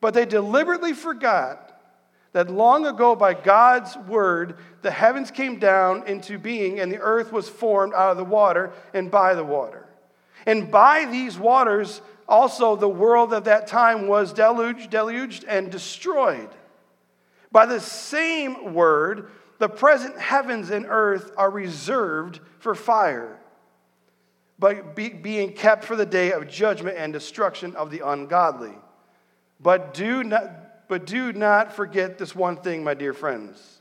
But 0.00 0.14
they 0.14 0.24
deliberately 0.24 0.94
forgot 0.94 1.68
that 2.32 2.50
long 2.50 2.86
ago, 2.86 3.14
by 3.14 3.34
God's 3.34 3.94
word, 3.96 4.56
the 4.80 4.90
heavens 4.90 5.30
came 5.30 5.58
down 5.58 6.06
into 6.06 6.38
being 6.38 6.80
and 6.80 6.90
the 6.90 7.00
earth 7.00 7.30
was 7.30 7.48
formed 7.48 7.92
out 7.92 8.10
of 8.10 8.16
the 8.16 8.24
water 8.24 8.72
and 8.94 9.10
by 9.10 9.34
the 9.34 9.44
water. 9.44 9.84
And 10.46 10.70
by 10.70 11.04
these 11.04 11.38
waters, 11.38 12.00
also 12.26 12.74
the 12.74 12.88
world 12.88 13.34
of 13.34 13.44
that 13.44 13.66
time 13.66 14.06
was 14.06 14.32
deluged, 14.32 14.88
deluged 14.88 15.44
and 15.44 15.70
destroyed. 15.70 16.48
By 17.52 17.66
the 17.66 17.80
same 17.80 18.72
word, 18.72 19.30
the 19.58 19.68
present 19.68 20.18
heavens 20.18 20.70
and 20.70 20.86
earth 20.88 21.32
are 21.36 21.50
reserved 21.50 22.40
for 22.58 22.74
fire 22.74 23.38
but 24.62 24.94
be, 24.94 25.08
being 25.08 25.52
kept 25.52 25.82
for 25.82 25.96
the 25.96 26.06
day 26.06 26.30
of 26.30 26.48
judgment 26.48 26.96
and 26.96 27.12
destruction 27.12 27.74
of 27.74 27.90
the 27.90 28.08
ungodly. 28.08 28.70
But 29.58 29.92
do 29.92 30.22
not, 30.22 30.88
but 30.88 31.04
do 31.04 31.32
not 31.32 31.72
forget 31.72 32.16
this 32.16 32.32
one 32.32 32.58
thing, 32.58 32.84
my 32.84 32.94
dear 32.94 33.12
friends. 33.12 33.80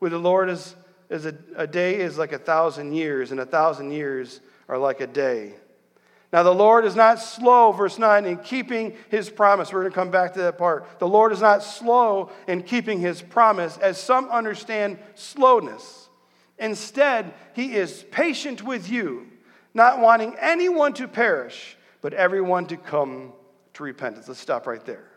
With 0.00 0.12
the 0.12 0.18
Lord 0.18 0.50
is, 0.50 0.76
is 1.08 1.24
a, 1.24 1.34
a 1.56 1.66
day 1.66 1.98
is 1.98 2.18
like 2.18 2.32
a 2.32 2.38
thousand 2.38 2.92
years, 2.92 3.30
and 3.30 3.40
a 3.40 3.46
thousand 3.46 3.92
years 3.92 4.42
are 4.68 4.76
like 4.76 5.00
a 5.00 5.06
day. 5.06 5.54
Now, 6.30 6.42
the 6.42 6.54
Lord 6.54 6.84
is 6.84 6.94
not 6.94 7.18
slow, 7.18 7.72
verse 7.72 7.98
9, 7.98 8.26
in 8.26 8.36
keeping 8.36 8.94
his 9.08 9.30
promise. 9.30 9.72
We're 9.72 9.80
going 9.80 9.92
to 9.92 9.94
come 9.94 10.10
back 10.10 10.34
to 10.34 10.40
that 10.40 10.58
part. 10.58 10.98
The 10.98 11.08
Lord 11.08 11.32
is 11.32 11.40
not 11.40 11.62
slow 11.62 12.30
in 12.46 12.64
keeping 12.64 13.00
his 13.00 13.22
promise, 13.22 13.78
as 13.78 13.98
some 13.98 14.28
understand 14.28 14.98
slowness. 15.14 16.10
Instead, 16.58 17.32
he 17.54 17.76
is 17.76 18.04
patient 18.10 18.62
with 18.62 18.90
you 18.90 19.31
not 19.74 20.00
wanting 20.00 20.36
anyone 20.40 20.92
to 20.94 21.08
perish, 21.08 21.76
but 22.00 22.12
everyone 22.12 22.66
to 22.66 22.76
come 22.76 23.32
to 23.74 23.82
repentance. 23.82 24.28
Let's 24.28 24.40
stop 24.40 24.66
right 24.66 24.84
there. 24.84 25.08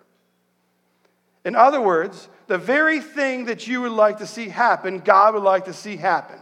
In 1.43 1.55
other 1.55 1.81
words, 1.81 2.27
the 2.47 2.57
very 2.57 2.99
thing 2.99 3.45
that 3.45 3.67
you 3.67 3.81
would 3.81 3.91
like 3.91 4.17
to 4.17 4.27
see 4.27 4.49
happen, 4.49 4.99
God 4.99 5.35
would 5.35 5.43
like 5.43 5.65
to 5.65 5.73
see 5.73 5.95
happen. 5.95 6.39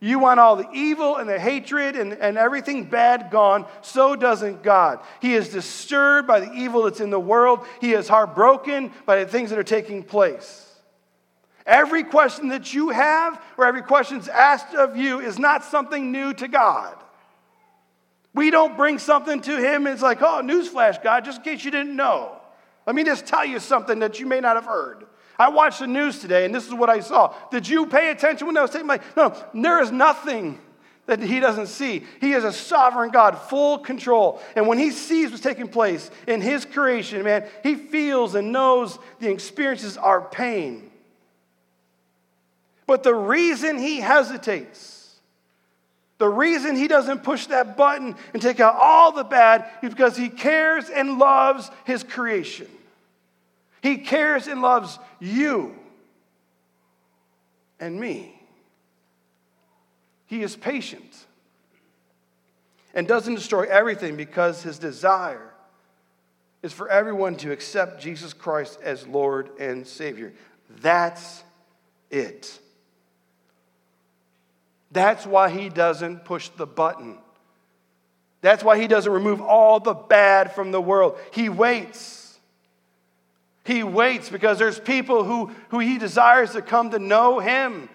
You 0.00 0.18
want 0.18 0.38
all 0.38 0.56
the 0.56 0.70
evil 0.72 1.16
and 1.16 1.28
the 1.28 1.38
hatred 1.38 1.96
and, 1.96 2.12
and 2.12 2.36
everything 2.36 2.84
bad 2.84 3.30
gone. 3.30 3.66
So 3.80 4.14
doesn't 4.14 4.62
God. 4.62 5.00
He 5.20 5.34
is 5.34 5.48
disturbed 5.48 6.28
by 6.28 6.40
the 6.40 6.52
evil 6.52 6.82
that's 6.82 7.00
in 7.00 7.10
the 7.10 7.18
world. 7.18 7.66
He 7.80 7.94
is 7.94 8.06
heartbroken 8.06 8.92
by 9.06 9.24
the 9.24 9.30
things 9.30 9.50
that 9.50 9.58
are 9.58 9.64
taking 9.64 10.02
place. 10.02 10.70
Every 11.66 12.04
question 12.04 12.48
that 12.48 12.74
you 12.74 12.90
have 12.90 13.42
or 13.56 13.64
every 13.64 13.82
question 13.82 14.18
that's 14.18 14.28
asked 14.28 14.74
of 14.74 14.96
you 14.96 15.20
is 15.20 15.38
not 15.38 15.64
something 15.64 16.12
new 16.12 16.34
to 16.34 16.48
God. 16.48 16.94
We 18.34 18.50
don't 18.50 18.76
bring 18.76 18.98
something 18.98 19.40
to 19.42 19.56
him 19.56 19.86
it's 19.86 20.02
like, 20.02 20.20
oh, 20.20 20.42
newsflash, 20.44 21.02
God, 21.02 21.24
just 21.24 21.38
in 21.38 21.44
case 21.44 21.64
you 21.64 21.70
didn't 21.70 21.94
know. 21.94 22.36
Let 22.86 22.96
me 22.96 23.04
just 23.04 23.26
tell 23.26 23.44
you 23.44 23.60
something 23.60 24.00
that 24.00 24.18
you 24.18 24.26
may 24.26 24.40
not 24.40 24.56
have 24.56 24.66
heard. 24.66 25.06
I 25.38 25.48
watched 25.48 25.78
the 25.80 25.86
news 25.86 26.18
today 26.18 26.44
and 26.44 26.54
this 26.54 26.66
is 26.66 26.74
what 26.74 26.90
I 26.90 27.00
saw. 27.00 27.34
Did 27.50 27.68
you 27.68 27.86
pay 27.86 28.10
attention 28.10 28.46
when 28.46 28.56
I 28.56 28.62
was 28.62 28.72
saying, 28.72 28.86
like, 28.86 29.16
no, 29.16 29.34
there 29.54 29.80
is 29.80 29.90
nothing 29.90 30.58
that 31.06 31.20
he 31.20 31.38
doesn't 31.38 31.66
see. 31.66 32.04
He 32.20 32.32
is 32.32 32.44
a 32.44 32.52
sovereign 32.52 33.10
God, 33.10 33.38
full 33.38 33.78
control. 33.78 34.40
And 34.56 34.66
when 34.66 34.78
he 34.78 34.90
sees 34.90 35.30
what's 35.30 35.42
taking 35.42 35.68
place 35.68 36.10
in 36.26 36.40
his 36.40 36.64
creation, 36.64 37.22
man, 37.22 37.46
he 37.62 37.74
feels 37.74 38.34
and 38.34 38.52
knows 38.52 38.98
the 39.20 39.30
experiences 39.30 39.96
are 39.96 40.22
pain. 40.22 40.90
But 42.86 43.02
the 43.02 43.14
reason 43.14 43.78
he 43.78 44.00
hesitates 44.00 44.93
the 46.24 46.30
reason 46.30 46.74
he 46.74 46.88
doesn't 46.88 47.22
push 47.22 47.48
that 47.48 47.76
button 47.76 48.16
and 48.32 48.40
take 48.40 48.58
out 48.58 48.76
all 48.80 49.12
the 49.12 49.24
bad 49.24 49.68
is 49.82 49.90
because 49.90 50.16
he 50.16 50.30
cares 50.30 50.88
and 50.88 51.18
loves 51.18 51.70
his 51.84 52.02
creation. 52.02 52.66
He 53.82 53.98
cares 53.98 54.46
and 54.46 54.62
loves 54.62 54.98
you 55.20 55.76
and 57.78 58.00
me. 58.00 58.40
He 60.24 60.42
is 60.42 60.56
patient 60.56 61.14
and 62.94 63.06
doesn't 63.06 63.34
destroy 63.34 63.64
everything 63.64 64.16
because 64.16 64.62
his 64.62 64.78
desire 64.78 65.52
is 66.62 66.72
for 66.72 66.88
everyone 66.88 67.36
to 67.36 67.52
accept 67.52 68.00
Jesus 68.00 68.32
Christ 68.32 68.78
as 68.82 69.06
Lord 69.06 69.50
and 69.60 69.86
Savior. 69.86 70.32
That's 70.80 71.44
it. 72.10 72.60
That's 74.94 75.26
why 75.26 75.50
he 75.50 75.68
doesn't 75.68 76.24
push 76.24 76.48
the 76.50 76.66
button. 76.66 77.18
That's 78.40 78.62
why 78.62 78.80
he 78.80 78.86
doesn't 78.86 79.10
remove 79.10 79.40
all 79.40 79.80
the 79.80 79.92
bad 79.92 80.54
from 80.54 80.70
the 80.70 80.80
world. 80.80 81.18
He 81.32 81.48
waits. 81.48 82.38
He 83.64 83.82
waits 83.82 84.28
because 84.28 84.58
there's 84.58 84.78
people 84.78 85.24
who, 85.24 85.50
who 85.70 85.80
he 85.80 85.98
desires 85.98 86.52
to 86.52 86.62
come 86.62 86.90
to 86.90 87.00
know 87.00 87.40
him. 87.40 87.88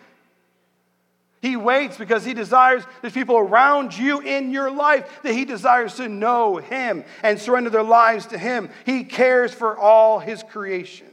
He 1.42 1.56
waits 1.56 1.98
because 1.98 2.26
he 2.26 2.34
desires, 2.34 2.84
there's 3.02 3.14
people 3.14 3.38
around 3.38 3.98
you 3.98 4.20
in 4.20 4.52
your 4.52 4.70
life 4.70 5.22
that 5.24 5.32
he 5.32 5.46
desires 5.46 5.96
to 5.96 6.10
know 6.10 6.58
him 6.58 7.06
and 7.24 7.40
surrender 7.40 7.70
their 7.70 7.84
lives 7.84 8.26
to 8.28 8.38
him. 8.38 8.70
He 8.86 9.06
cares 9.06 9.54
for 9.54 9.78
all 9.78 10.20
his 10.20 10.44
creation. 10.44 11.09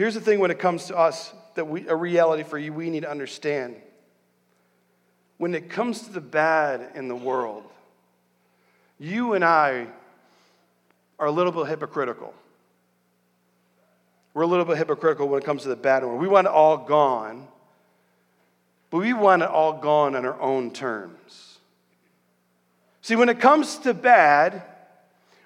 Here's 0.00 0.14
the 0.14 0.20
thing 0.22 0.40
when 0.40 0.50
it 0.50 0.58
comes 0.58 0.86
to 0.86 0.96
us 0.96 1.30
that 1.56 1.66
we, 1.66 1.86
a 1.86 1.94
reality 1.94 2.42
for 2.42 2.56
you, 2.56 2.72
we 2.72 2.88
need 2.88 3.00
to 3.00 3.10
understand. 3.10 3.76
When 5.36 5.54
it 5.54 5.68
comes 5.68 6.00
to 6.04 6.10
the 6.10 6.22
bad 6.22 6.92
in 6.94 7.06
the 7.06 7.14
world, 7.14 7.64
you 8.98 9.34
and 9.34 9.44
I 9.44 9.88
are 11.18 11.26
a 11.26 11.30
little 11.30 11.52
bit 11.52 11.66
hypocritical. 11.66 12.32
We're 14.32 14.44
a 14.44 14.46
little 14.46 14.64
bit 14.64 14.78
hypocritical 14.78 15.28
when 15.28 15.42
it 15.42 15.44
comes 15.44 15.64
to 15.64 15.68
the 15.68 15.76
bad 15.76 16.02
one. 16.02 16.16
We 16.16 16.28
want 16.28 16.46
it 16.46 16.50
all 16.54 16.78
gone, 16.78 17.46
but 18.88 19.00
we 19.00 19.12
want 19.12 19.42
it 19.42 19.50
all 19.50 19.74
gone 19.74 20.16
on 20.16 20.24
our 20.24 20.40
own 20.40 20.70
terms. 20.70 21.58
See, 23.02 23.16
when 23.16 23.28
it 23.28 23.38
comes 23.38 23.76
to 23.80 23.92
bad, 23.92 24.62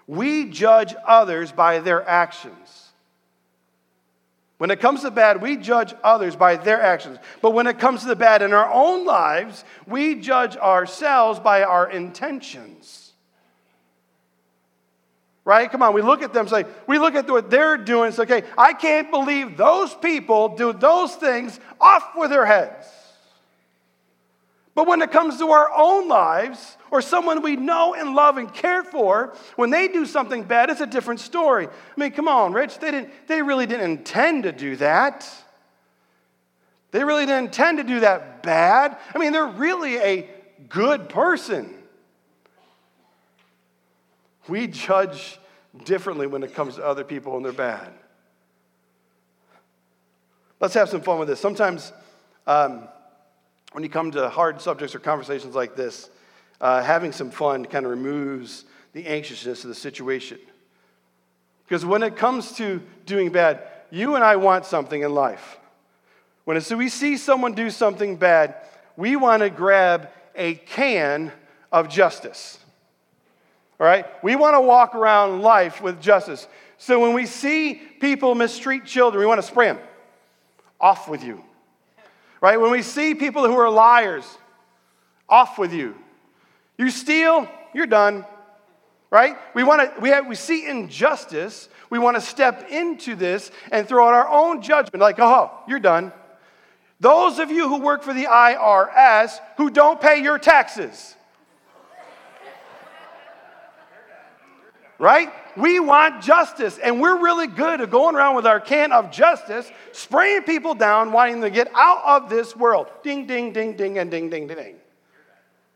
we 0.06 0.48
judge 0.48 0.94
others 1.04 1.50
by 1.50 1.80
their 1.80 2.08
actions. 2.08 2.83
When 4.64 4.70
it 4.70 4.80
comes 4.80 5.02
to 5.02 5.10
bad, 5.10 5.42
we 5.42 5.58
judge 5.58 5.92
others 6.02 6.36
by 6.36 6.56
their 6.56 6.80
actions. 6.80 7.18
But 7.42 7.50
when 7.50 7.66
it 7.66 7.78
comes 7.78 8.00
to 8.00 8.06
the 8.06 8.16
bad 8.16 8.40
in 8.40 8.54
our 8.54 8.72
own 8.72 9.04
lives, 9.04 9.62
we 9.86 10.14
judge 10.14 10.56
ourselves 10.56 11.38
by 11.38 11.64
our 11.64 11.90
intentions. 11.90 13.12
Right? 15.44 15.70
Come 15.70 15.82
on, 15.82 15.92
we 15.92 16.00
look 16.00 16.22
at 16.22 16.32
them, 16.32 16.48
say, 16.48 16.64
we 16.86 16.98
look 16.98 17.14
at 17.14 17.28
what 17.28 17.50
they're 17.50 17.76
doing, 17.76 18.12
say, 18.12 18.22
okay, 18.22 18.44
I 18.56 18.72
can't 18.72 19.10
believe 19.10 19.58
those 19.58 19.92
people 19.92 20.56
do 20.56 20.72
those 20.72 21.14
things 21.14 21.60
off 21.78 22.16
with 22.16 22.30
their 22.30 22.46
heads. 22.46 22.86
But 24.74 24.88
when 24.88 25.02
it 25.02 25.12
comes 25.12 25.38
to 25.38 25.50
our 25.50 25.70
own 25.72 26.08
lives, 26.08 26.76
or 26.90 27.00
someone 27.00 27.42
we 27.42 27.54
know 27.54 27.94
and 27.94 28.14
love 28.14 28.38
and 28.38 28.52
care 28.52 28.82
for, 28.82 29.34
when 29.54 29.70
they 29.70 29.86
do 29.88 30.04
something 30.04 30.42
bad, 30.42 30.68
it's 30.68 30.80
a 30.80 30.86
different 30.86 31.20
story. 31.20 31.68
I 31.68 32.00
mean, 32.00 32.10
come 32.10 32.26
on, 32.26 32.52
Rich, 32.52 32.80
they, 32.80 32.90
didn't, 32.90 33.10
they 33.28 33.40
really 33.40 33.66
didn't 33.66 33.88
intend 33.88 34.42
to 34.44 34.52
do 34.52 34.74
that. 34.76 35.30
They 36.90 37.04
really 37.04 37.24
didn't 37.26 37.46
intend 37.46 37.78
to 37.78 37.84
do 37.84 38.00
that 38.00 38.42
bad. 38.42 38.96
I 39.14 39.18
mean, 39.18 39.32
they're 39.32 39.46
really 39.46 39.96
a 39.96 40.28
good 40.68 41.08
person. 41.08 41.72
We 44.48 44.66
judge 44.66 45.38
differently 45.84 46.26
when 46.26 46.42
it 46.42 46.54
comes 46.54 46.76
to 46.76 46.84
other 46.84 47.04
people 47.04 47.36
and 47.36 47.44
they're 47.44 47.52
bad. 47.52 47.92
Let's 50.60 50.74
have 50.74 50.88
some 50.88 51.00
fun 51.00 51.18
with 51.18 51.28
this. 51.28 51.40
Sometimes, 51.40 51.92
um, 52.46 52.88
when 53.74 53.82
you 53.82 53.90
come 53.90 54.12
to 54.12 54.28
hard 54.28 54.60
subjects 54.60 54.94
or 54.94 55.00
conversations 55.00 55.56
like 55.56 55.74
this, 55.74 56.08
uh, 56.60 56.80
having 56.80 57.10
some 57.10 57.28
fun 57.28 57.64
kind 57.64 57.84
of 57.84 57.90
removes 57.90 58.64
the 58.92 59.04
anxiousness 59.04 59.64
of 59.64 59.68
the 59.68 59.74
situation. 59.74 60.38
Because 61.66 61.84
when 61.84 62.04
it 62.04 62.14
comes 62.14 62.52
to 62.52 62.80
doing 63.04 63.32
bad, 63.32 63.64
you 63.90 64.14
and 64.14 64.22
I 64.22 64.36
want 64.36 64.64
something 64.64 65.02
in 65.02 65.12
life. 65.12 65.58
When 66.44 66.60
so 66.60 66.76
we 66.76 66.88
see 66.88 67.16
someone 67.16 67.54
do 67.54 67.68
something 67.68 68.14
bad, 68.14 68.54
we 68.96 69.16
want 69.16 69.42
to 69.42 69.50
grab 69.50 70.08
a 70.36 70.54
can 70.54 71.32
of 71.72 71.88
justice. 71.88 72.60
All 73.80 73.88
right? 73.88 74.06
We 74.22 74.36
want 74.36 74.54
to 74.54 74.60
walk 74.60 74.94
around 74.94 75.42
life 75.42 75.82
with 75.82 76.00
justice. 76.00 76.46
So 76.78 77.00
when 77.00 77.12
we 77.12 77.26
see 77.26 77.74
people 77.74 78.36
mistreat 78.36 78.84
children, 78.84 79.18
we 79.18 79.26
want 79.26 79.40
to 79.40 79.46
spray 79.46 79.66
them. 79.66 79.80
Off 80.80 81.08
with 81.08 81.24
you. 81.24 81.42
Right? 82.44 82.60
When 82.60 82.70
we 82.70 82.82
see 82.82 83.14
people 83.14 83.46
who 83.46 83.56
are 83.56 83.70
liars, 83.70 84.26
off 85.30 85.58
with 85.58 85.72
you. 85.72 85.94
You 86.76 86.90
steal, 86.90 87.48
you're 87.72 87.86
done. 87.86 88.26
Right? 89.10 89.38
We 89.54 89.64
want 89.64 89.80
to 89.80 89.98
we 89.98 90.10
have 90.10 90.26
we 90.26 90.34
see 90.34 90.66
injustice, 90.66 91.70
we 91.88 91.98
want 91.98 92.18
to 92.18 92.20
step 92.20 92.70
into 92.70 93.14
this 93.14 93.50
and 93.72 93.88
throw 93.88 94.06
out 94.06 94.12
our 94.12 94.28
own 94.28 94.60
judgment 94.60 95.00
like, 95.00 95.18
"Oh, 95.18 95.52
you're 95.66 95.80
done." 95.80 96.12
Those 97.00 97.38
of 97.38 97.50
you 97.50 97.66
who 97.66 97.80
work 97.80 98.02
for 98.02 98.12
the 98.12 98.26
IRS 98.26 99.40
who 99.56 99.70
don't 99.70 99.98
pay 99.98 100.22
your 100.22 100.38
taxes. 100.38 101.16
right? 104.98 105.32
We 105.56 105.78
want 105.78 106.22
justice, 106.22 106.78
and 106.78 107.00
we're 107.00 107.20
really 107.20 107.46
good 107.46 107.80
at 107.80 107.90
going 107.90 108.16
around 108.16 108.34
with 108.34 108.46
our 108.46 108.60
can 108.60 108.90
of 108.90 109.10
justice, 109.10 109.70
spraying 109.92 110.42
people 110.42 110.74
down, 110.74 111.12
wanting 111.12 111.40
to 111.42 111.50
get 111.50 111.70
out 111.74 112.02
of 112.04 112.28
this 112.28 112.56
world. 112.56 112.88
Ding, 113.02 113.26
ding, 113.26 113.52
ding, 113.52 113.76
ding, 113.76 113.98
and 113.98 114.10
ding, 114.10 114.30
ding, 114.30 114.48
ding, 114.48 114.56
ding. 114.56 114.76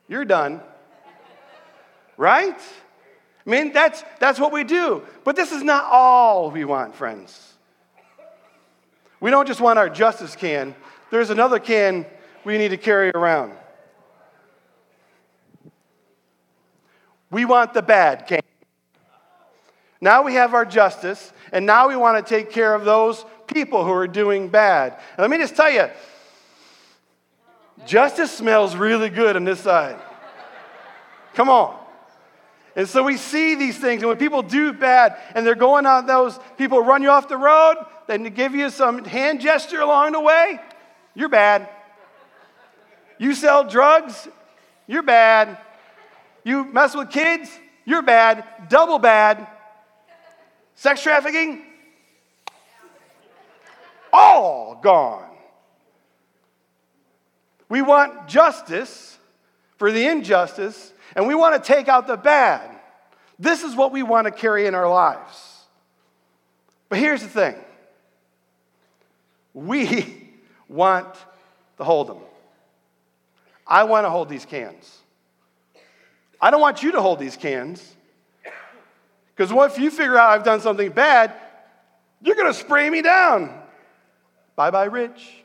You're 0.09 0.25
done. 0.25 0.61
Right? 2.17 2.59
I 3.47 3.51
mean, 3.51 3.73
that's, 3.73 4.03
that's 4.19 4.41
what 4.41 4.53
we 4.53 4.65
do. 4.65 5.03
But 5.23 5.37
this 5.37 5.53
is 5.53 5.63
not 5.63 5.85
all 5.85 6.51
we 6.51 6.65
want, 6.65 6.95
friends. 6.95 7.55
We 9.21 9.31
don't 9.31 9.47
just 9.47 9.61
want 9.61 9.79
our 9.79 9.89
justice 9.89 10.35
can, 10.35 10.75
there's 11.11 11.31
another 11.31 11.59
can 11.59 12.05
we 12.45 12.59
need 12.59 12.69
to 12.69 12.77
carry 12.77 13.11
around. 13.11 13.53
We 17.31 17.45
want 17.45 17.75
the 17.75 17.83
bad 17.83 18.27
can. 18.27 18.41
Now 20.01 20.23
we 20.23 20.35
have 20.35 20.55
our 20.55 20.65
justice, 20.65 21.33
and 21.53 21.67
now 21.67 21.89
we 21.89 21.97
want 21.97 22.25
to 22.25 22.29
take 22.29 22.51
care 22.51 22.75
of 22.75 22.85
those 22.85 23.25
people 23.47 23.85
who 23.85 23.93
are 23.93 24.07
doing 24.07 24.49
bad. 24.49 24.93
And 24.93 25.19
let 25.19 25.31
me 25.31 25.39
just 25.39 25.57
tell 25.57 25.71
you, 25.71 25.89
justice 27.87 28.31
smells 28.31 28.77
really 28.77 29.09
good 29.09 29.37
on 29.37 29.45
this 29.45 29.61
side. 29.61 29.97
Come 31.35 31.49
on. 31.49 31.77
And 32.77 32.89
so 32.89 33.03
we 33.03 33.17
see 33.17 33.57
these 33.57 33.77
things, 33.77 34.03
and 34.03 34.09
when 34.09 34.19
people 34.19 34.43
do 34.43 34.73
bad 34.73 35.17
and 35.35 35.45
they're 35.45 35.57
going 35.57 35.85
on 35.85 36.07
those, 36.07 36.39
people 36.57 36.81
run 36.81 37.03
you 37.03 37.11
off 37.11 37.29
the 37.29 37.37
road, 37.37 37.75
they 38.07 38.19
give 38.31 38.55
you 38.55 38.71
some 38.71 39.05
hand 39.05 39.41
gesture 39.41 39.81
along 39.81 40.13
the 40.13 40.21
way, 40.21 40.61
you're 41.15 41.29
bad. 41.29 41.69
You 43.19 43.35
sell 43.35 43.65
drugs, 43.65 44.29
you're 44.87 45.03
bad. 45.03 45.59
You 46.45 46.65
mess 46.65 46.95
with 46.95 47.11
kids, 47.11 47.51
you're 47.85 48.03
bad. 48.03 48.45
Double 48.69 49.01
bad. 49.01 49.47
Sex 50.79 51.03
trafficking? 51.03 51.65
All 54.13 54.79
gone. 54.81 55.29
We 57.69 57.83
want 57.83 58.29
justice 58.29 59.19
for 59.77 59.91
the 59.91 60.07
injustice, 60.07 60.93
and 61.17 61.27
we 61.27 61.35
want 61.35 61.61
to 61.61 61.67
take 61.67 61.89
out 61.89 62.07
the 62.07 62.17
bad. 62.17 62.71
This 63.41 63.65
is 63.65 63.75
what 63.75 63.91
we 63.91 64.05
want 64.05 64.27
to 64.27 64.31
carry 64.31 64.67
in 64.67 64.77
our 64.77 64.89
lives. 64.89 65.65
But 66.89 67.01
here's 67.01 67.23
the 67.23 67.29
thing 67.29 67.57
we 69.55 70.31
want 70.69 71.13
to 71.79 71.85
hold 71.85 72.07
them. 72.07 72.19
I 73.67 73.83
want 73.83 74.07
to 74.07 74.11
hold 74.11 74.29
these 74.29 74.45
cans. 74.45 74.99
I 76.41 76.53
don't 76.53 76.61
want 76.61 76.85
you 76.85 76.93
to 76.93 77.03
hold 77.03 77.19
these 77.19 77.37
cans. 77.37 77.97
Because 79.39 79.73
if 79.73 79.79
you 79.79 79.89
figure 79.93 80.19
out 80.19 80.31
I've 80.31 80.43
done 80.43 80.61
something 80.61 80.91
bad, 80.91 81.33
you're 82.21 82.35
going 82.35 82.53
to 82.53 82.59
spray 82.59 82.91
me 82.91 83.03
down. 83.03 83.57
Bye 84.57 84.73
bye, 84.73 84.87
Rich. 84.87 85.45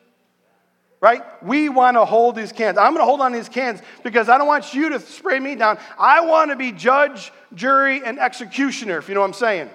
Right? 1.00 1.22
We 1.44 1.70
want 1.70 1.98
to 1.98 2.06
hold 2.06 2.36
these 2.36 2.52
cans. 2.52 2.80
I'm 2.80 2.94
going 2.94 3.02
to 3.02 3.06
hold 3.06 3.22
on 3.22 3.34
these 3.34 3.50
cans 3.50 3.82
because 4.04 4.30
I 4.30 4.40
don't 4.40 4.48
want 4.48 4.74
you 4.74 4.90
to 4.90 5.00
spray 5.00 5.40
me 5.40 5.54
down. 5.54 5.78
I 6.00 6.22
want 6.22 6.50
to 6.50 6.56
be 6.56 6.72
judge, 6.72 7.32
jury, 7.54 8.02
and 8.04 8.18
executioner, 8.18 8.98
if 8.98 9.10
you 9.10 9.14
know 9.14 9.22
what 9.22 9.28
I'm 9.28 9.34
saying. 9.34 9.70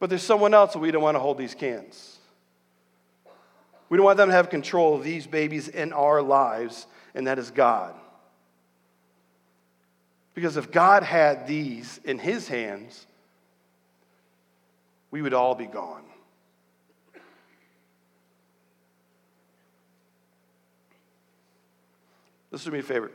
But 0.00 0.10
there's 0.10 0.22
someone 0.22 0.52
else 0.52 0.74
that 0.74 0.80
we 0.80 0.90
don't 0.90 1.02
want 1.02 1.14
to 1.14 1.20
hold 1.20 1.38
these 1.38 1.54
cans. 1.54 2.18
We 3.88 3.96
don't 3.96 4.04
want 4.04 4.18
them 4.18 4.28
to 4.28 4.34
have 4.34 4.50
control 4.50 4.96
of 4.96 5.02
these 5.02 5.26
babies 5.26 5.68
in 5.68 5.94
our 5.94 6.20
lives, 6.20 6.86
and 7.14 7.26
that 7.26 7.38
is 7.38 7.50
God. 7.50 7.94
Because 10.40 10.56
if 10.56 10.70
God 10.70 11.02
had 11.02 11.46
these 11.46 12.00
in 12.02 12.18
his 12.18 12.48
hands, 12.48 13.06
we 15.10 15.20
would 15.20 15.34
all 15.34 15.54
be 15.54 15.66
gone. 15.66 16.02
Listen 22.50 22.70
to 22.70 22.72
me 22.72 22.78
a 22.78 22.82
favor. 22.82 23.10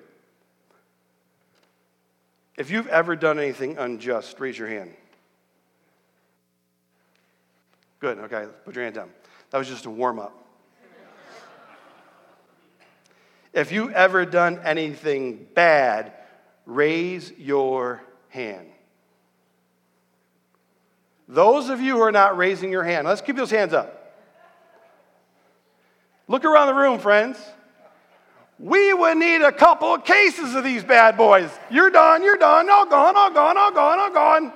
If 2.60 2.70
you've 2.70 2.86
ever 2.90 3.16
done 3.16 3.40
anything 3.40 3.80
unjust, 3.80 4.40
raise 4.40 4.60
your 4.60 4.68
hand. 4.68 4.94
Good, 8.02 8.20
okay, 8.20 8.46
put 8.66 8.76
your 8.76 8.84
hand 8.84 8.94
down. 8.94 9.10
That 9.50 9.58
was 9.58 9.68
just 9.68 9.88
a 9.88 9.90
warm 9.90 10.20
up. 10.20 10.46
If 13.52 13.72
you've 13.72 13.94
ever 13.94 14.26
done 14.28 14.60
anything 14.64 15.48
bad, 15.56 16.14
raise 16.66 17.32
your 17.38 18.02
hand. 18.30 18.68
Those 21.28 21.70
of 21.70 21.82
you 21.82 21.96
who 21.96 22.02
are 22.02 22.12
not 22.12 22.38
raising 22.38 22.72
your 22.72 22.84
hand, 22.84 23.08
let's 23.08 23.22
keep 23.22 23.36
those 23.36 23.52
hands 23.52 23.74
up. 23.74 24.14
Look 26.28 26.46
around 26.46 26.68
the 26.68 26.76
room, 26.76 27.00
friends. 27.00 27.38
We 28.58 28.94
would 28.94 29.18
need 29.18 29.42
a 29.42 29.52
couple 29.52 29.94
of 29.94 30.06
cases 30.06 30.56
of 30.56 30.64
these 30.64 30.84
bad 30.84 31.18
boys. 31.18 31.50
You're 31.70 31.90
done, 31.90 32.24
you're 32.24 32.38
done, 32.38 32.70
all 32.70 32.86
gone, 32.86 33.16
all 33.16 33.32
gone, 33.32 33.58
all 33.58 33.72
gone, 33.72 34.00
all 34.00 34.12
gone. 34.12 34.54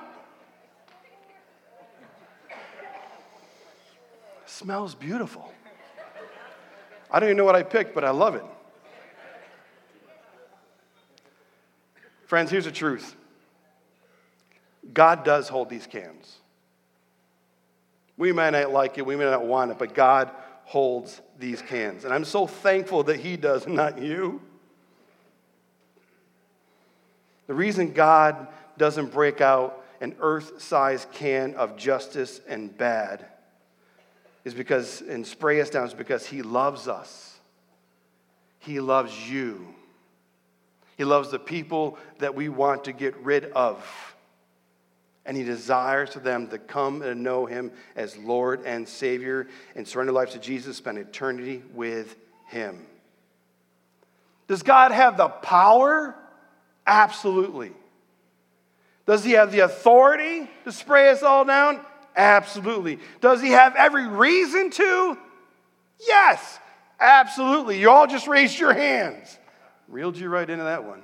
smells 4.60 4.94
beautiful. 4.94 5.50
I 7.10 7.18
don't 7.18 7.30
even 7.30 7.38
know 7.38 7.46
what 7.46 7.56
I 7.56 7.62
picked, 7.62 7.94
but 7.94 8.04
I 8.04 8.10
love 8.10 8.34
it. 8.34 8.44
Friends, 12.30 12.48
here's 12.48 12.66
the 12.66 12.70
truth 12.70 13.16
God 14.94 15.24
does 15.24 15.48
hold 15.48 15.68
these 15.68 15.88
cans. 15.88 16.36
We 18.16 18.30
may 18.30 18.52
not 18.52 18.70
like 18.70 18.98
it, 18.98 19.04
we 19.04 19.16
may 19.16 19.24
not 19.24 19.44
want 19.44 19.72
it, 19.72 19.80
but 19.80 19.96
God 19.96 20.30
holds 20.62 21.20
these 21.40 21.60
cans. 21.60 22.04
And 22.04 22.14
I'm 22.14 22.24
so 22.24 22.46
thankful 22.46 23.02
that 23.02 23.18
He 23.18 23.36
does, 23.36 23.66
not 23.66 24.00
you. 24.00 24.40
The 27.48 27.54
reason 27.54 27.94
God 27.94 28.46
doesn't 28.78 29.10
break 29.10 29.40
out 29.40 29.84
an 30.00 30.14
earth 30.20 30.62
sized 30.62 31.10
can 31.10 31.56
of 31.56 31.76
justice 31.76 32.40
and 32.46 32.78
bad 32.78 33.26
is 34.44 34.54
because, 34.54 35.00
and 35.00 35.26
spray 35.26 35.60
us 35.60 35.68
down, 35.68 35.84
is 35.84 35.94
because 35.94 36.26
He 36.26 36.42
loves 36.42 36.86
us. 36.86 37.40
He 38.60 38.78
loves 38.78 39.28
you. 39.28 39.74
He 41.00 41.04
loves 41.04 41.30
the 41.30 41.38
people 41.38 41.96
that 42.18 42.34
we 42.34 42.50
want 42.50 42.84
to 42.84 42.92
get 42.92 43.16
rid 43.20 43.46
of. 43.52 43.82
And 45.24 45.34
He 45.34 45.44
desires 45.44 46.12
for 46.12 46.18
them 46.18 46.48
to 46.48 46.58
come 46.58 47.00
and 47.00 47.22
know 47.22 47.46
Him 47.46 47.72
as 47.96 48.18
Lord 48.18 48.66
and 48.66 48.86
Savior 48.86 49.48
and 49.74 49.88
surrender 49.88 50.12
lives 50.12 50.34
to 50.34 50.38
Jesus, 50.38 50.76
spend 50.76 50.98
eternity 50.98 51.62
with 51.72 52.16
Him. 52.48 52.84
Does 54.46 54.62
God 54.62 54.92
have 54.92 55.16
the 55.16 55.28
power? 55.28 56.14
Absolutely. 56.86 57.72
Does 59.06 59.24
He 59.24 59.30
have 59.30 59.52
the 59.52 59.60
authority 59.60 60.50
to 60.64 60.70
spray 60.70 61.08
us 61.08 61.22
all 61.22 61.46
down? 61.46 61.80
Absolutely. 62.14 62.98
Does 63.22 63.40
He 63.40 63.52
have 63.52 63.74
every 63.74 64.06
reason 64.06 64.68
to? 64.68 65.16
Yes, 66.06 66.58
absolutely. 67.00 67.80
You 67.80 67.88
all 67.88 68.06
just 68.06 68.28
raised 68.28 68.58
your 68.58 68.74
hands. 68.74 69.38
Reeled 69.90 70.16
you 70.16 70.28
right 70.28 70.48
into 70.48 70.64
that 70.64 70.84
one. 70.84 71.02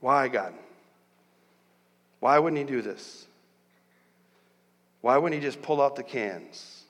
Why, 0.00 0.28
God? 0.28 0.54
Why 2.18 2.38
wouldn't 2.38 2.58
He 2.58 2.64
do 2.64 2.80
this? 2.80 3.26
Why 5.02 5.18
wouldn't 5.18 5.40
He 5.40 5.46
just 5.46 5.60
pull 5.60 5.82
out 5.82 5.96
the 5.96 6.02
cans? 6.02 6.82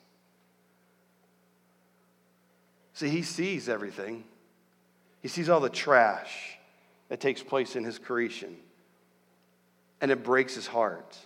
See, 2.93 3.09
He 3.09 3.23
sees 3.23 3.67
everything, 3.67 4.23
He 5.21 5.27
sees 5.27 5.49
all 5.49 5.59
the 5.59 5.69
trash 5.69 6.57
that 7.09 7.19
takes 7.19 7.43
place 7.43 7.75
in 7.75 7.83
His 7.83 7.99
creation, 7.99 8.55
and 9.99 10.11
it 10.11 10.23
breaks 10.23 10.55
His 10.55 10.65
heart. 10.65 11.17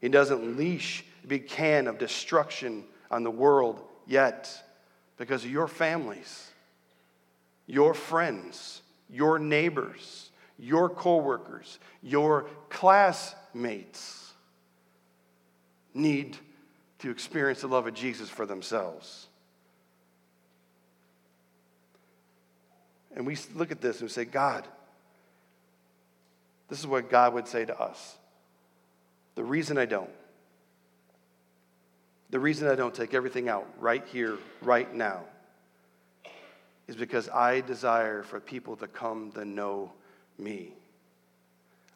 He 0.00 0.08
doesn't 0.08 0.56
leash 0.56 1.04
a 1.22 1.26
big 1.26 1.46
can 1.46 1.86
of 1.86 1.98
destruction 1.98 2.84
on 3.10 3.22
the 3.22 3.30
world 3.30 3.82
yet 4.06 4.62
because 5.16 5.46
your 5.46 5.68
families, 5.68 6.50
your 7.66 7.94
friends, 7.94 8.82
your 9.08 9.38
neighbors, 9.38 10.30
your 10.58 10.88
coworkers, 10.88 11.78
your 12.02 12.46
classmates 12.68 14.32
need 15.92 16.36
to 16.98 17.10
experience 17.10 17.60
the 17.60 17.68
love 17.68 17.86
of 17.86 17.94
Jesus 17.94 18.28
for 18.28 18.46
themselves. 18.46 19.26
And 23.14 23.26
we 23.26 23.36
look 23.54 23.70
at 23.70 23.80
this 23.80 24.00
and 24.00 24.08
we 24.08 24.12
say, 24.12 24.24
God, 24.24 24.66
this 26.68 26.80
is 26.80 26.86
what 26.86 27.08
God 27.08 27.34
would 27.34 27.46
say 27.46 27.64
to 27.64 27.80
us. 27.80 28.16
The 29.36 29.44
reason 29.44 29.78
I 29.78 29.86
don't 29.86 30.10
the 32.34 32.40
reason 32.40 32.66
I 32.66 32.74
don't 32.74 32.92
take 32.92 33.14
everything 33.14 33.48
out 33.48 33.64
right 33.78 34.04
here, 34.08 34.38
right 34.60 34.92
now, 34.92 35.20
is 36.88 36.96
because 36.96 37.28
I 37.28 37.60
desire 37.60 38.24
for 38.24 38.40
people 38.40 38.74
to 38.78 38.88
come 38.88 39.30
to 39.36 39.44
know 39.44 39.92
me. 40.36 40.72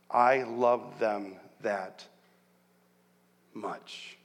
I 0.08 0.44
love 0.44 0.96
them 1.00 1.34
that 1.62 2.04
much. 3.52 4.16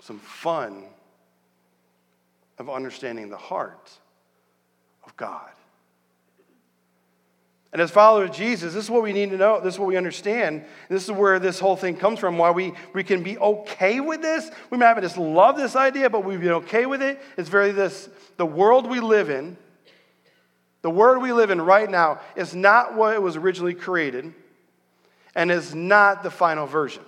Some 0.00 0.20
fun 0.20 0.84
of 2.56 2.70
understanding 2.70 3.28
the 3.28 3.36
heart 3.36 3.92
of 5.04 5.14
God. 5.18 5.50
And 7.74 7.82
as 7.82 7.90
followers 7.90 8.30
of 8.30 8.36
Jesus, 8.36 8.72
this 8.72 8.84
is 8.84 8.90
what 8.90 9.02
we 9.02 9.12
need 9.12 9.30
to 9.30 9.36
know. 9.36 9.60
This 9.60 9.74
is 9.74 9.80
what 9.80 9.88
we 9.88 9.96
understand. 9.96 10.64
This 10.88 11.02
is 11.02 11.10
where 11.10 11.40
this 11.40 11.58
whole 11.58 11.74
thing 11.74 11.96
comes 11.96 12.20
from, 12.20 12.38
why 12.38 12.52
we, 12.52 12.72
we 12.92 13.02
can 13.02 13.24
be 13.24 13.36
okay 13.36 13.98
with 13.98 14.22
this. 14.22 14.48
We 14.70 14.78
might 14.78 14.92
not 14.92 15.02
just 15.02 15.18
love 15.18 15.56
this 15.56 15.74
idea, 15.74 16.08
but 16.08 16.24
we've 16.24 16.40
been 16.40 16.52
okay 16.52 16.86
with 16.86 17.02
it. 17.02 17.20
It's 17.36 17.48
very 17.48 17.72
this 17.72 18.08
the 18.36 18.46
world 18.46 18.88
we 18.88 19.00
live 19.00 19.28
in, 19.28 19.56
the 20.82 20.90
world 20.90 21.20
we 21.20 21.32
live 21.32 21.50
in 21.50 21.60
right 21.60 21.90
now 21.90 22.20
is 22.36 22.54
not 22.54 22.94
what 22.94 23.12
it 23.12 23.20
was 23.20 23.34
originally 23.34 23.74
created 23.74 24.32
and 25.34 25.50
is 25.50 25.74
not 25.74 26.22
the 26.22 26.30
final 26.30 26.68
version. 26.68 27.02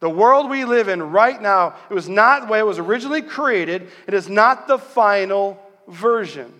The 0.00 0.10
world 0.10 0.50
we 0.50 0.66
live 0.66 0.88
in 0.88 1.02
right 1.02 1.40
now, 1.40 1.74
it 1.88 1.94
was 1.94 2.08
not 2.08 2.42
the 2.42 2.52
way 2.52 2.58
it 2.58 2.66
was 2.66 2.78
originally 2.78 3.22
created. 3.22 3.88
It 4.06 4.12
is 4.12 4.28
not 4.28 4.68
the 4.68 4.78
final 4.78 5.58
version. 5.88 6.52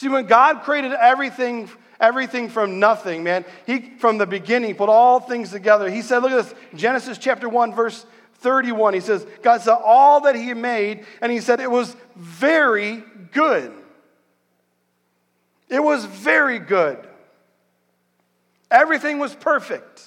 See, 0.00 0.08
when 0.08 0.24
God 0.24 0.62
created 0.62 0.94
everything, 0.94 1.68
everything 2.00 2.48
from 2.48 2.78
nothing, 2.78 3.22
man, 3.22 3.44
he 3.66 3.90
from 3.98 4.16
the 4.16 4.24
beginning 4.24 4.74
put 4.74 4.88
all 4.88 5.20
things 5.20 5.50
together. 5.50 5.90
He 5.90 6.00
said, 6.00 6.22
look 6.22 6.32
at 6.32 6.42
this, 6.42 6.54
Genesis 6.74 7.18
chapter 7.18 7.50
1, 7.50 7.74
verse 7.74 8.06
31. 8.36 8.94
He 8.94 9.00
says, 9.00 9.26
God 9.42 9.60
saw 9.60 9.74
all 9.74 10.22
that 10.22 10.36
he 10.36 10.54
made, 10.54 11.04
and 11.20 11.30
he 11.30 11.38
said 11.38 11.60
it 11.60 11.70
was 11.70 11.94
very 12.16 13.04
good. 13.32 13.74
It 15.68 15.84
was 15.84 16.06
very 16.06 16.60
good. 16.60 17.06
Everything 18.70 19.18
was 19.18 19.34
perfect. 19.34 20.02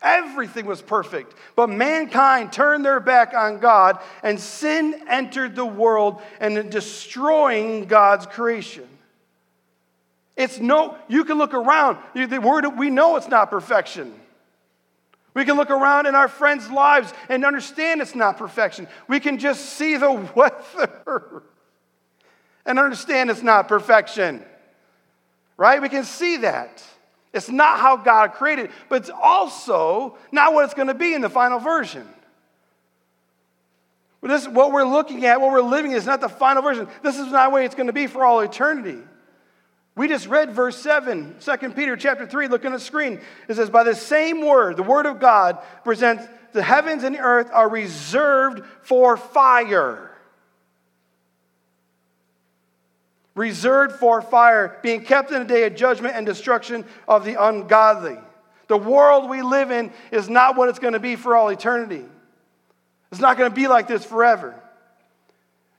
Everything 0.00 0.64
was 0.64 0.80
perfect. 0.80 1.34
But 1.56 1.70
mankind 1.70 2.52
turned 2.52 2.84
their 2.84 3.00
back 3.00 3.34
on 3.34 3.58
God, 3.58 3.98
and 4.22 4.38
sin 4.38 5.02
entered 5.08 5.56
the 5.56 5.66
world 5.66 6.22
and 6.38 6.70
destroying 6.70 7.86
God's 7.86 8.24
creation. 8.24 8.88
It's 10.38 10.60
no, 10.60 10.96
you 11.08 11.24
can 11.24 11.36
look 11.36 11.52
around. 11.52 11.98
The 12.14 12.38
word, 12.38 12.64
we 12.78 12.90
know 12.90 13.16
it's 13.16 13.26
not 13.26 13.50
perfection. 13.50 14.14
We 15.34 15.44
can 15.44 15.56
look 15.56 15.70
around 15.70 16.06
in 16.06 16.14
our 16.14 16.28
friends' 16.28 16.70
lives 16.70 17.12
and 17.28 17.44
understand 17.44 18.00
it's 18.00 18.14
not 18.14 18.38
perfection. 18.38 18.86
We 19.08 19.18
can 19.18 19.38
just 19.38 19.64
see 19.66 19.96
the 19.96 20.12
weather 20.36 21.42
and 22.64 22.78
understand 22.78 23.30
it's 23.30 23.42
not 23.42 23.66
perfection. 23.66 24.44
Right? 25.56 25.82
We 25.82 25.88
can 25.88 26.04
see 26.04 26.36
that. 26.38 26.84
It's 27.32 27.48
not 27.48 27.80
how 27.80 27.96
God 27.96 28.32
created, 28.34 28.70
but 28.88 29.02
it's 29.02 29.10
also 29.10 30.16
not 30.30 30.54
what 30.54 30.64
it's 30.66 30.74
going 30.74 30.88
to 30.88 30.94
be 30.94 31.14
in 31.14 31.20
the 31.20 31.28
final 31.28 31.58
version. 31.58 32.08
But 34.20 34.28
This, 34.28 34.46
what 34.46 34.70
we're 34.70 34.84
looking 34.84 35.26
at, 35.26 35.40
what 35.40 35.50
we're 35.50 35.62
living 35.62 35.92
is 35.92 36.06
not 36.06 36.20
the 36.20 36.28
final 36.28 36.62
version. 36.62 36.88
This 37.02 37.18
is 37.18 37.26
not 37.32 37.50
the 37.50 37.54
way 37.56 37.64
it's 37.64 37.74
going 37.74 37.88
to 37.88 37.92
be 37.92 38.06
for 38.06 38.24
all 38.24 38.40
eternity. 38.40 39.02
We 39.98 40.06
just 40.06 40.28
read 40.28 40.52
verse 40.52 40.76
7, 40.76 41.34
2 41.40 41.70
Peter 41.70 41.96
chapter 41.96 42.24
3, 42.24 42.46
look 42.46 42.64
on 42.64 42.70
the 42.70 42.78
screen. 42.78 43.20
It 43.48 43.54
says, 43.56 43.68
By 43.68 43.82
the 43.82 43.96
same 43.96 44.46
word, 44.46 44.76
the 44.76 44.84
word 44.84 45.06
of 45.06 45.18
God 45.18 45.58
presents 45.82 46.24
the 46.52 46.62
heavens 46.62 47.02
and 47.02 47.16
the 47.16 47.18
earth 47.18 47.50
are 47.52 47.68
reserved 47.68 48.62
for 48.82 49.16
fire. 49.16 50.12
Reserved 53.34 53.96
for 53.96 54.22
fire, 54.22 54.78
being 54.84 55.04
kept 55.04 55.32
in 55.32 55.42
a 55.42 55.44
day 55.44 55.64
of 55.64 55.74
judgment 55.74 56.14
and 56.14 56.24
destruction 56.24 56.84
of 57.08 57.24
the 57.24 57.34
ungodly. 57.44 58.18
The 58.68 58.78
world 58.78 59.28
we 59.28 59.42
live 59.42 59.72
in 59.72 59.90
is 60.12 60.28
not 60.28 60.56
what 60.56 60.68
it's 60.68 60.78
going 60.78 60.92
to 60.92 61.00
be 61.00 61.16
for 61.16 61.34
all 61.34 61.48
eternity. 61.48 62.04
It's 63.10 63.20
not 63.20 63.36
going 63.36 63.50
to 63.50 63.54
be 63.54 63.66
like 63.66 63.88
this 63.88 64.04
forever. 64.04 64.62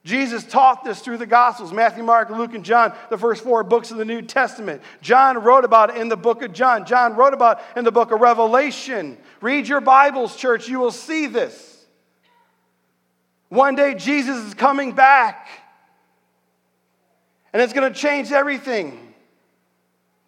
Jesus 0.05 0.45
taught 0.45 0.85
this 0.85 0.99
through 1.01 1.17
the 1.17 1.25
Gospels 1.25 1.73
Matthew, 1.73 2.03
Mark, 2.03 2.29
Luke, 2.29 2.53
and 2.53 2.63
John, 2.63 2.93
the 3.09 3.17
first 3.17 3.43
four 3.43 3.63
books 3.63 3.91
of 3.91 3.97
the 3.97 4.05
New 4.05 4.21
Testament. 4.21 4.81
John 5.01 5.37
wrote 5.37 5.65
about 5.65 5.89
it 5.89 5.97
in 5.97 6.07
the 6.07 6.17
book 6.17 6.41
of 6.41 6.53
John. 6.53 6.85
John 6.85 7.15
wrote 7.15 7.33
about 7.33 7.59
it 7.59 7.79
in 7.79 7.83
the 7.83 7.91
book 7.91 8.11
of 8.11 8.21
Revelation. 8.21 9.17
Read 9.41 9.67
your 9.67 9.81
Bibles, 9.81 10.35
church, 10.35 10.69
you 10.69 10.79
will 10.79 10.91
see 10.91 11.27
this. 11.27 11.85
One 13.49 13.75
day, 13.75 13.95
Jesus 13.95 14.37
is 14.45 14.53
coming 14.53 14.93
back, 14.93 15.49
and 17.51 17.61
it's 17.61 17.73
going 17.73 17.91
to 17.91 17.99
change 17.99 18.31
everything. 18.31 19.13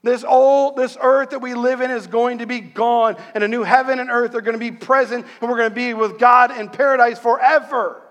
This 0.04 0.24
old, 0.24 0.76
this 0.76 0.98
earth 1.00 1.30
that 1.30 1.40
we 1.40 1.54
live 1.54 1.80
in 1.80 1.92
is 1.92 2.08
going 2.08 2.40
to 2.40 2.48
be 2.48 2.60
gone, 2.60 3.16
and 3.36 3.44
a 3.44 3.48
new 3.48 3.64
heaven 3.64 4.00
and 4.00 4.10
earth 4.10 4.34
are 4.36 4.42
going 4.42 4.60
to 4.60 4.60
be 4.60 4.72
present, 4.72 5.26
and 5.40 5.50
we're 5.50 5.58
going 5.58 5.70
to 5.70 5.76
be 5.76 5.94
with 5.94 6.20
God 6.20 6.58
in 6.58 6.68
paradise 6.68 7.20
forever. 7.20 8.02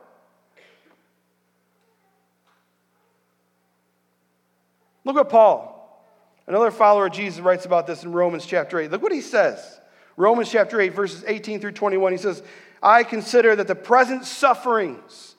Look 5.04 5.16
what 5.16 5.28
Paul, 5.28 6.04
another 6.46 6.70
follower 6.70 7.06
of 7.06 7.12
Jesus, 7.12 7.40
writes 7.40 7.64
about 7.64 7.86
this 7.86 8.04
in 8.04 8.12
Romans 8.12 8.44
chapter 8.44 8.78
8. 8.78 8.90
Look 8.90 9.02
what 9.02 9.12
he 9.12 9.20
says. 9.20 9.80
Romans 10.16 10.50
chapter 10.50 10.80
8, 10.80 10.90
verses 10.90 11.24
18 11.26 11.60
through 11.60 11.72
21. 11.72 12.12
He 12.12 12.18
says, 12.18 12.42
I 12.82 13.04
consider 13.04 13.56
that 13.56 13.66
the 13.66 13.74
present 13.74 14.24
sufferings, 14.24 15.34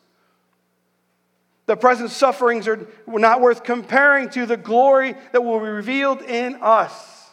the 1.67 1.75
present 1.75 2.09
sufferings 2.09 2.67
are 2.67 2.87
not 3.07 3.41
worth 3.41 3.63
comparing 3.63 4.29
to 4.31 4.45
the 4.45 4.57
glory 4.57 5.15
that 5.31 5.43
will 5.43 5.59
be 5.59 5.67
revealed 5.67 6.21
in 6.21 6.57
us. 6.61 7.29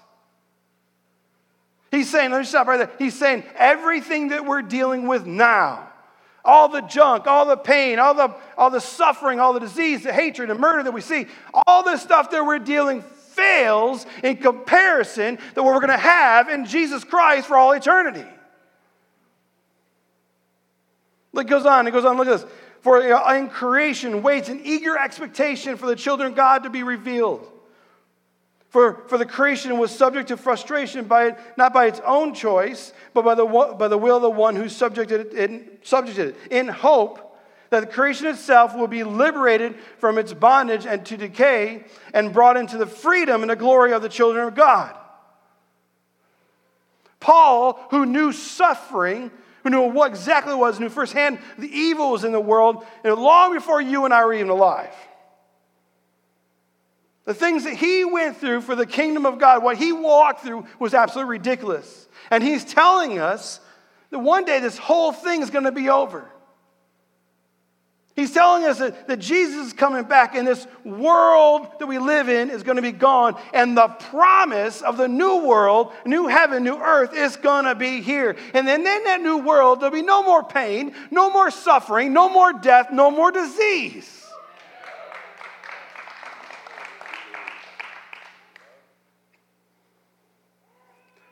He's 1.91 2.11
saying, 2.11 2.31
let 2.31 2.41
me 2.41 2.45
stop 2.45 2.67
right 2.67 2.77
there. 2.77 2.91
He's 2.99 3.19
saying 3.19 3.45
everything 3.57 4.29
that 4.29 4.45
we're 4.45 4.63
dealing 4.63 5.09
with 5.09 5.27
now 5.27 5.88
all 6.45 6.69
the 6.69 6.81
junk, 6.83 7.27
all 7.27 7.47
the 7.47 7.57
pain, 7.57 7.99
all 7.99 8.15
the, 8.15 8.35
all 8.57 8.71
the 8.71 8.81
suffering, 8.81 9.41
all 9.41 9.53
the 9.53 9.61
disease, 9.61 10.03
the 10.03 10.13
hatred, 10.13 10.51
the 10.51 10.55
murder 10.55 10.83
that 10.83 10.93
we 10.93 11.01
see, 11.01 11.27
all 11.67 11.83
this 11.83 12.03
stuff 12.03 12.31
that 12.31 12.45
we're 12.45 12.59
dealing 12.59 13.03
fails 13.03 14.07
in 14.23 14.37
comparison 14.37 15.37
to 15.55 15.63
what 15.63 15.75
we're 15.75 15.81
going 15.81 15.89
to 15.89 15.97
have 15.97 16.49
in 16.49 16.65
Jesus 16.65 17.05
Christ 17.05 17.47
for 17.47 17.57
all 17.57 17.73
eternity. 17.73 18.25
It 21.37 21.47
goes 21.47 21.67
on, 21.67 21.87
it 21.87 21.93
goes 21.93 22.05
on, 22.05 22.17
look 22.17 22.27
at 22.27 22.41
this. 22.41 22.51
For 22.81 23.03
in 23.35 23.49
creation 23.49 24.23
waits 24.23 24.49
an 24.49 24.61
eager 24.65 24.97
expectation 24.97 25.77
for 25.77 25.87
the 25.87 25.97
children 25.97 26.31
of 26.31 26.37
God 26.37 26.63
to 26.63 26.71
be 26.71 26.83
revealed. 26.83 27.47
For, 28.71 29.05
for 29.09 29.17
the 29.17 29.25
creation 29.25 29.79
was 29.79 29.91
subject 29.91 30.29
to 30.29 30.37
frustration 30.37 31.07
by 31.07 31.29
it, 31.29 31.39
not 31.57 31.73
by 31.73 31.87
its 31.87 32.01
own 32.05 32.35
choice, 32.35 32.93
but 33.15 33.25
by 33.25 33.35
the, 33.35 33.47
by 33.47 33.89
the 33.89 33.97
will 33.97 34.17
of 34.17 34.23
the 34.23 34.31
one 34.31 34.57
who 34.57 34.69
subjected 34.69 35.33
it, 35.33 35.81
subjected 35.87 36.29
it, 36.29 36.37
in 36.51 36.69
hope 36.69 37.25
that 37.71 37.81
the 37.81 37.87
creation 37.87 38.27
itself 38.27 38.77
will 38.77 38.87
be 38.87 39.05
liberated 39.05 39.77
from 39.99 40.19
its 40.19 40.33
bondage 40.33 40.87
and 40.87 41.05
to 41.07 41.17
decay 41.17 41.85
and 42.13 42.33
brought 42.33 42.57
into 42.57 42.77
the 42.77 42.87
freedom 42.87 43.43
and 43.43 43.51
the 43.51 43.57
glory 43.57 43.93
of 43.93 44.03
the 44.03 44.09
children 44.09 44.47
of 44.47 44.55
God. 44.55 44.95
Paul, 47.21 47.79
who 47.91 48.07
knew 48.07 48.33
suffering, 48.33 49.31
who 49.63 49.71
knew 49.71 49.91
what 49.91 50.11
exactly 50.11 50.53
it 50.53 50.59
was, 50.59 50.79
knew 50.79 50.89
firsthand 50.89 51.39
the 51.59 51.69
evils 51.69 52.25
in 52.25 52.33
the 52.33 52.41
world, 52.41 52.87
and 53.03 53.15
long 53.15 53.55
before 53.55 53.81
you 53.81 54.05
and 54.05 54.15
I 54.15 54.25
were 54.25 54.35
even 54.35 54.51
alive. 54.51 54.95
The 57.29 57.35
things 57.35 57.65
that 57.65 57.75
he 57.75 58.07
went 58.07 58.39
through 58.39 58.63
for 58.63 58.75
the 58.75 58.87
kingdom 58.87 59.27
of 59.27 59.39
God, 59.39 59.63
what 59.63 59.77
he 59.77 59.93
walked 59.93 60.45
through 60.45 60.65
was 60.79 60.95
absolutely 60.95 61.33
ridiculous. 61.33 62.09
And 62.31 62.43
he's 62.43 62.65
telling 62.65 63.19
us 63.19 63.61
that 64.09 64.21
one 64.21 64.47
day 64.47 64.61
this 64.61 64.79
whole 64.79 65.13
thing 65.13 65.43
is 65.43 65.51
going 65.51 65.67
to 65.67 65.73
be 65.73 65.91
over. 65.91 66.27
He's 68.17 68.33
telling 68.33 68.65
us 68.65 68.79
that, 68.79 69.09
that 69.09 69.19
Jesus 69.19 69.67
is 69.67 69.73
coming 69.75 70.05
back 70.05 70.37
and 70.37 70.49
this 70.49 70.67
world 70.85 71.69
that 71.79 71.87
we 71.87 71.99
live 71.99 72.31
in 72.31 72.49
is 72.49 72.63
going 72.63 72.77
to 72.77 72.83
be 72.83 72.93
gone. 72.93 73.39
And 73.53 73.77
the 73.77 73.89
promise 73.89 74.81
of 74.81 74.97
the 74.97 75.07
new 75.07 75.45
world, 75.45 75.93
new 76.07 76.29
heaven, 76.29 76.65
new 76.65 76.79
earth 76.79 77.15
is 77.15 77.37
going 77.37 77.67
to 77.67 77.75
be 77.75 78.01
here. 78.01 78.37
And 78.55 78.67
then 78.67 78.81
in 78.81 79.05
that 79.05 79.21
new 79.21 79.37
world, 79.37 79.81
there'll 79.81 79.95
be 79.95 80.01
no 80.01 80.23
more 80.23 80.45
pain, 80.45 80.95
no 81.11 81.29
more 81.29 81.51
suffering, 81.51 82.15
no 82.15 82.31
more 82.31 82.55
death, 82.55 82.87
no 82.91 83.11
more 83.11 83.31
disease. 83.31 84.19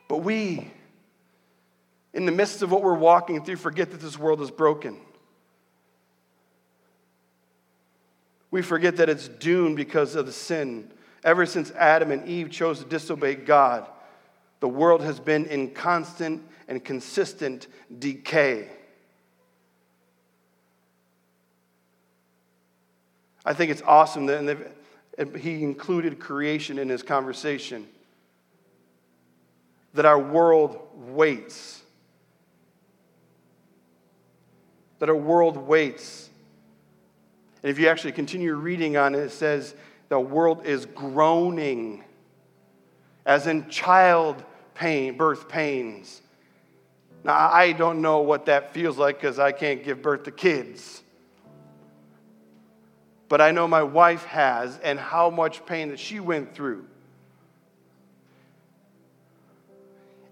But 0.07 0.19
we, 0.19 0.71
in 2.13 2.25
the 2.25 2.31
midst 2.31 2.61
of 2.61 2.71
what 2.71 2.81
we're 2.81 2.93
walking 2.93 3.43
through, 3.43 3.57
forget 3.57 3.91
that 3.91 3.99
this 3.99 4.17
world 4.17 4.41
is 4.41 4.51
broken. 4.51 4.97
We 8.49 8.61
forget 8.61 8.97
that 8.97 9.09
it's 9.09 9.27
doomed 9.27 9.75
because 9.75 10.15
of 10.15 10.25
the 10.25 10.31
sin. 10.31 10.91
Ever 11.23 11.45
since 11.45 11.71
Adam 11.71 12.11
and 12.11 12.27
Eve 12.27 12.49
chose 12.49 12.79
to 12.79 12.85
disobey 12.85 13.35
God, 13.35 13.85
the 14.61 14.69
world 14.69 15.01
has 15.01 15.19
been 15.19 15.45
in 15.45 15.71
constant 15.71 16.41
and 16.67 16.83
consistent 16.83 17.67
decay. 17.99 18.69
I 23.45 23.53
think 23.53 23.71
it's 23.71 23.81
awesome 23.83 24.25
that 24.27 24.57
he 25.37 25.63
included 25.63 26.19
creation 26.19 26.79
in 26.79 26.89
his 26.89 27.03
conversation 27.03 27.87
that 29.97 30.05
our 30.05 30.19
world 30.19 30.79
waits. 30.93 31.81
That 34.99 35.09
our 35.09 35.15
world 35.15 35.57
waits. 35.57 36.29
And 37.63 37.71
if 37.71 37.79
you 37.79 37.87
actually 37.87 38.11
continue 38.11 38.53
reading 38.53 38.95
on 38.95 39.15
it, 39.15 39.19
it 39.19 39.31
says 39.31 39.73
the 40.09 40.19
world 40.19 40.67
is 40.67 40.85
groaning, 40.85 42.03
as 43.25 43.47
in 43.47 43.67
child 43.69 44.43
pain, 44.75 45.17
birth 45.17 45.49
pains. 45.49 46.21
Now, 47.23 47.49
I 47.51 47.71
don't 47.71 47.99
know 48.03 48.19
what 48.19 48.45
that 48.45 48.75
feels 48.75 48.99
like 48.99 49.19
because 49.19 49.39
I 49.39 49.51
can't 49.51 49.83
give 49.83 50.03
birth 50.03 50.23
to 50.25 50.31
kids. 50.31 51.01
But 53.29 53.41
I 53.41 53.49
know 53.49 53.67
my 53.67 53.81
wife 53.81 54.25
has, 54.25 54.77
and 54.77 54.99
how 54.99 55.31
much 55.31 55.65
pain 55.65 55.89
that 55.89 55.99
she 55.99 56.19
went 56.19 56.53
through. 56.53 56.85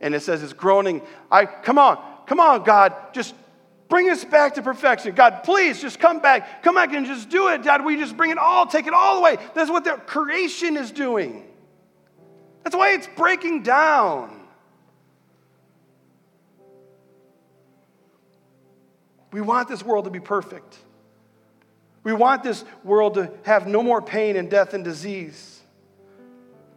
And 0.05 0.13
it 0.13 0.21
says 0.21 0.43
it's 0.43 0.53
groaning. 0.53 1.01
I 1.31 1.45
come 1.47 1.79
on, 1.79 1.99
come 2.27 2.39
on, 2.39 2.63
God, 2.63 2.93
just 3.11 3.33
bring 3.89 4.07
us 4.11 4.23
back 4.23 4.53
to 4.53 4.61
perfection. 4.61 5.15
God, 5.15 5.41
please 5.43 5.81
just 5.81 5.99
come 5.99 6.19
back. 6.19 6.61
Come 6.61 6.75
back 6.75 6.93
and 6.93 7.07
just 7.07 7.27
do 7.27 7.47
it. 7.49 7.63
God, 7.63 7.83
we 7.83 7.97
just 7.97 8.15
bring 8.15 8.29
it 8.29 8.37
all, 8.37 8.67
take 8.67 8.85
it 8.85 8.93
all 8.93 9.17
away. 9.17 9.37
That's 9.55 9.71
what 9.71 9.83
the 9.83 9.93
creation 9.93 10.77
is 10.77 10.91
doing. 10.91 11.47
That's 12.63 12.75
why 12.75 12.91
it's 12.91 13.07
breaking 13.17 13.63
down. 13.63 14.41
We 19.33 19.41
want 19.41 19.67
this 19.67 19.83
world 19.83 20.05
to 20.05 20.11
be 20.11 20.19
perfect. 20.19 20.77
We 22.03 22.13
want 22.13 22.43
this 22.43 22.63
world 22.83 23.15
to 23.15 23.31
have 23.43 23.65
no 23.65 23.81
more 23.81 24.03
pain 24.03 24.35
and 24.35 24.51
death 24.51 24.75
and 24.75 24.83
disease. 24.83 25.61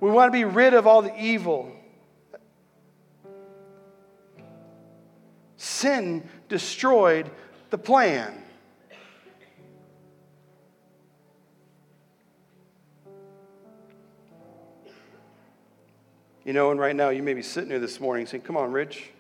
We 0.01 0.11
want 0.11 0.33
to 0.33 0.39
be 0.39 0.45
rid 0.45 0.73
of 0.73 0.87
all 0.87 1.03
the 1.03 1.15
evil. 1.23 1.75
Sin 5.79 6.29
destroyed 6.49 7.31
the 7.71 7.79
plan. 7.79 8.43
You 16.45 16.53
know, 16.53 16.73
and 16.73 16.81
right 16.81 16.97
now 16.97 17.11
you 17.11 17.23
may 17.23 17.33
be 17.33 17.43
sitting 17.43 17.71
here 17.71 17.79
this 17.79 18.01
morning 18.01 18.27
saying, 18.27 18.43
Come 18.43 18.57
on, 18.57 18.73
Rich. 18.73 19.11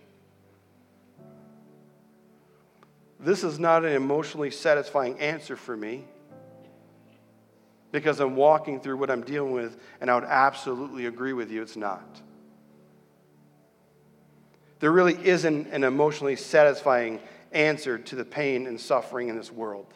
This 3.20 3.44
is 3.44 3.60
not 3.60 3.84
an 3.84 3.92
emotionally 3.92 4.50
satisfying 4.50 5.16
answer 5.20 5.54
for 5.54 5.76
me 5.76 6.06
because 7.92 8.18
I'm 8.18 8.34
walking 8.34 8.80
through 8.80 8.96
what 8.96 9.12
I'm 9.12 9.22
dealing 9.22 9.52
with, 9.52 9.76
and 10.00 10.10
I 10.10 10.16
would 10.16 10.24
absolutely 10.24 11.06
agree 11.06 11.34
with 11.34 11.52
you, 11.52 11.62
it's 11.62 11.76
not 11.76 12.20
there 14.80 14.92
really 14.92 15.18
isn't 15.26 15.68
an 15.68 15.84
emotionally 15.84 16.36
satisfying 16.36 17.20
answer 17.52 17.98
to 17.98 18.16
the 18.16 18.24
pain 18.24 18.66
and 18.66 18.80
suffering 18.80 19.28
in 19.28 19.36
this 19.36 19.50
world. 19.50 19.86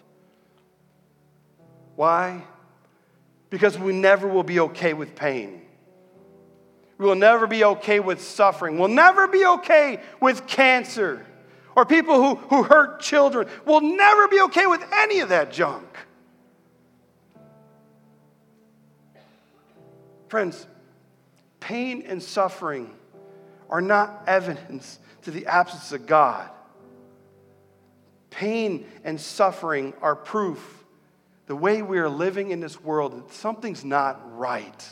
Why? 1.97 2.45
Because 3.51 3.79
we 3.79 3.92
never 3.92 4.27
will 4.27 4.42
be 4.42 4.61
okay 4.61 4.95
with 4.95 5.14
pain. 5.14 5.62
We 6.99 7.07
will 7.07 7.14
never 7.14 7.47
be 7.47 7.64
okay 7.64 8.01
with 8.01 8.23
suffering. 8.23 8.79
We'll 8.79 8.88
never 8.88 9.29
be 9.29 9.45
okay 9.45 10.01
with 10.21 10.47
cancer 10.47 11.27
or 11.75 11.85
people 11.85 12.16
who, 12.16 12.35
who 12.35 12.62
hurt 12.62 13.01
children. 13.01 13.49
We'll 13.64 13.81
never 13.81 14.29
be 14.29 14.40
okay 14.42 14.66
with 14.66 14.85
any 14.92 15.21
of 15.21 15.31
that 15.31 15.53
junk. 15.53 15.87
Friends, 20.29 20.66
pain 21.61 22.05
and 22.07 22.23
suffering 22.23 22.90
are 23.72 23.80
not 23.80 24.22
evidence 24.26 25.00
to 25.22 25.30
the 25.30 25.46
absence 25.46 25.90
of 25.92 26.06
God. 26.06 26.48
Pain 28.28 28.87
and 29.02 29.18
suffering 29.18 29.94
are 30.02 30.14
proof 30.14 30.85
the 31.46 31.56
way 31.56 31.82
we 31.82 31.98
are 31.98 32.08
living 32.08 32.50
in 32.50 32.61
this 32.61 32.80
world 32.80 33.16
that 33.16 33.35
something's 33.35 33.85
not 33.85 34.38
right. 34.38 34.88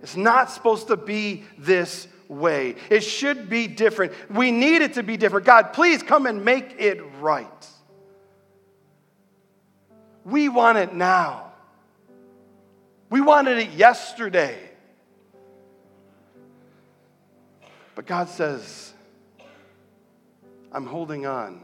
It's 0.00 0.16
not 0.16 0.50
supposed 0.50 0.88
to 0.88 0.96
be 0.96 1.44
this 1.58 2.08
way. 2.28 2.76
It 2.90 3.00
should 3.02 3.48
be 3.48 3.66
different. 3.66 4.12
We 4.30 4.50
need 4.50 4.82
it 4.82 4.94
to 4.94 5.02
be 5.02 5.16
different. 5.16 5.46
God, 5.46 5.74
please 5.74 6.02
come 6.02 6.26
and 6.26 6.44
make 6.44 6.74
it 6.78 7.00
right. 7.20 7.66
We 10.24 10.48
want 10.48 10.78
it 10.78 10.94
now. 10.94 11.52
We 13.10 13.20
wanted 13.20 13.58
it 13.58 13.70
yesterday. 13.70 14.65
But 17.96 18.06
God 18.06 18.28
says, 18.28 18.92
I'm 20.70 20.86
holding 20.86 21.26
on 21.26 21.62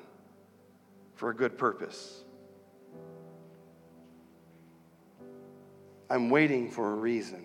for 1.14 1.28
a 1.28 1.34
good 1.34 1.58
purpose. 1.58 2.22
I'm 6.08 6.30
waiting 6.30 6.70
for 6.70 6.90
a 6.90 6.94
reason. 6.94 7.44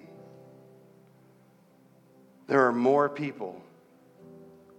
There 2.47 2.65
are 2.65 2.71
more 2.71 3.09
people 3.09 3.61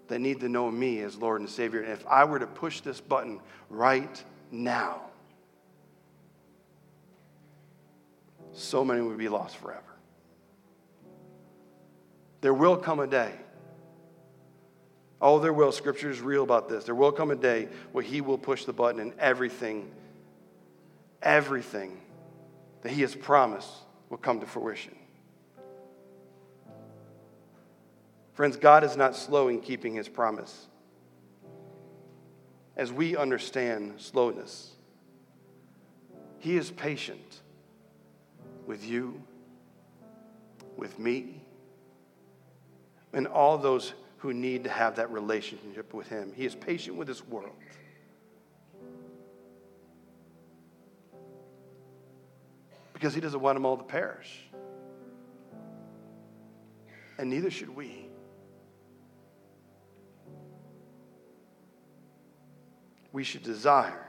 that 0.09 0.21
need 0.21 0.41
to 0.41 0.49
know 0.49 0.71
me 0.71 1.01
as 1.03 1.17
Lord 1.17 1.43
and 1.43 1.51
Savior. 1.51 1.83
And 1.83 1.93
if 1.93 2.07
I 2.07 2.25
were 2.25 2.39
to 2.39 2.47
push 2.47 2.81
this 2.81 3.03
button 3.03 3.41
right 3.69 4.25
now, 4.51 5.03
so 8.55 8.83
many 8.87 9.03
would 9.03 9.19
be 9.19 9.29
lost 9.29 9.59
forever. 9.59 9.83
There 12.41 12.55
will 12.55 12.79
come 12.79 13.01
a 13.01 13.07
day 13.07 13.35
Oh, 15.21 15.39
there 15.39 15.53
will. 15.53 15.73
Scripture 15.73 16.11
is 16.11 16.21
real 16.21 16.45
about 16.45 16.69
this. 16.69 16.85
There 16.85 16.95
will 16.95 17.13
come 17.13 17.31
a 17.31 17.37
day 17.37 17.69
where 17.93 18.05
He 18.05 18.21
will 18.21 18.39
push 18.39 18.65
the 18.65 18.73
button 18.73 19.01
and 19.01 19.13
everything, 19.19 19.91
everything 21.23 22.01
that 22.83 22.93
He 22.93 23.01
has 23.03 23.15
promised 23.15 23.71
will 24.11 24.19
come 24.19 24.41
to 24.41 24.47
fruition. 24.47 24.95
Friends, 28.35 28.57
God 28.57 28.85
is 28.85 28.97
not 28.97 29.17
slow 29.17 29.49
in 29.49 29.61
keeping 29.61 29.95
His 29.95 30.09
promise. 30.09 30.67
as 32.79 32.93
we 32.93 33.17
understand 33.17 33.95
slowness. 33.97 34.71
He 36.39 36.57
is 36.57 36.71
patient 36.71 37.41
with 38.67 38.87
you, 38.87 39.21
with 40.77 40.97
me, 40.99 41.43
and 43.13 43.27
all 43.27 43.59
those 43.59 43.95
who 44.19 44.35
need 44.35 44.65
to 44.65 44.71
have 44.71 44.97
that 44.97 45.11
relationship 45.11 45.95
with 45.95 46.09
Him. 46.09 46.33
He 46.35 46.45
is 46.45 46.55
patient 46.55 46.97
with 46.97 47.09
this 47.09 47.27
world. 47.27 47.55
Because 52.93 53.15
He 53.15 53.21
doesn't 53.21 53.41
want 53.41 53.57
them 53.57 53.65
all 53.65 53.77
to 53.77 53.85
perish. 53.85 54.41
And 57.17 57.31
neither 57.31 57.51
should 57.51 57.75
we. 57.75 58.09
We 63.13 63.25
should 63.25 63.43
desire 63.43 64.05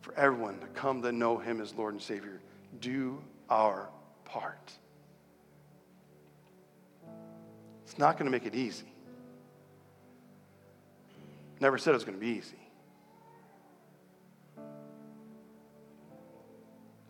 for 0.00 0.14
everyone 0.14 0.58
to 0.60 0.66
come 0.66 1.02
to 1.02 1.12
know 1.12 1.38
Him 1.38 1.60
as 1.60 1.74
Lord 1.74 1.94
and 1.94 2.02
Savior. 2.02 2.40
Do 2.80 3.22
our 3.48 3.88
part. 4.24 4.72
It's 7.90 7.98
not 7.98 8.16
going 8.16 8.26
to 8.26 8.30
make 8.30 8.46
it 8.46 8.54
easy. 8.54 8.86
Never 11.58 11.76
said 11.76 11.90
it 11.90 11.94
was 11.94 12.04
going 12.04 12.16
to 12.16 12.24
be 12.24 12.30
easy. 12.30 12.56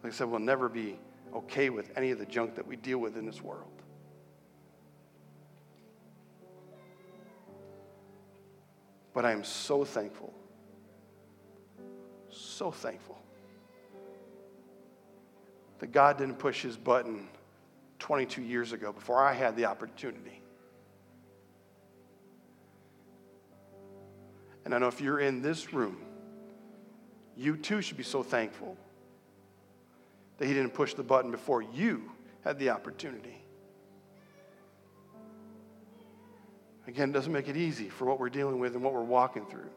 Like 0.02 0.14
I 0.14 0.16
said, 0.16 0.30
we'll 0.30 0.40
never 0.40 0.70
be 0.70 0.98
okay 1.34 1.68
with 1.68 1.90
any 1.98 2.12
of 2.12 2.18
the 2.18 2.24
junk 2.24 2.54
that 2.54 2.66
we 2.66 2.76
deal 2.76 2.96
with 2.96 3.18
in 3.18 3.26
this 3.26 3.42
world. 3.42 3.70
But 9.12 9.26
I 9.26 9.32
am 9.32 9.44
so 9.44 9.84
thankful, 9.84 10.32
so 12.30 12.70
thankful 12.70 13.18
that 15.80 15.92
God 15.92 16.16
didn't 16.16 16.38
push 16.38 16.62
his 16.62 16.78
button 16.78 17.28
22 17.98 18.40
years 18.40 18.72
ago 18.72 18.92
before 18.92 19.22
I 19.22 19.34
had 19.34 19.56
the 19.56 19.66
opportunity. 19.66 20.40
And 24.70 24.76
I 24.76 24.78
know 24.78 24.87
if 24.87 25.00
you're 25.00 25.18
in 25.18 25.42
this 25.42 25.72
room, 25.72 25.96
you 27.37 27.56
too 27.56 27.83
should 27.83 27.96
be 27.96 28.04
so 28.04 28.22
thankful 28.22 28.76
that 30.38 30.46
he 30.46 30.54
didn't 30.54 30.74
push 30.74 30.94
the 30.94 31.02
button 31.02 31.33
before 31.33 31.61
you 31.61 32.12
had 32.44 32.56
the 32.61 32.70
opportunity. 32.70 33.35
Again, 36.87 37.11
it 37.11 37.12
doesn't 37.14 37.33
make 37.33 37.48
it 37.48 37.56
easy 37.56 37.88
for 37.88 38.04
what 38.04 38.20
we're 38.20 38.30
dealing 38.30 38.61
with 38.61 38.76
and 38.76 38.85
what 38.85 38.94
we're 38.94 39.02
walking 39.02 39.44
through. 39.44 39.70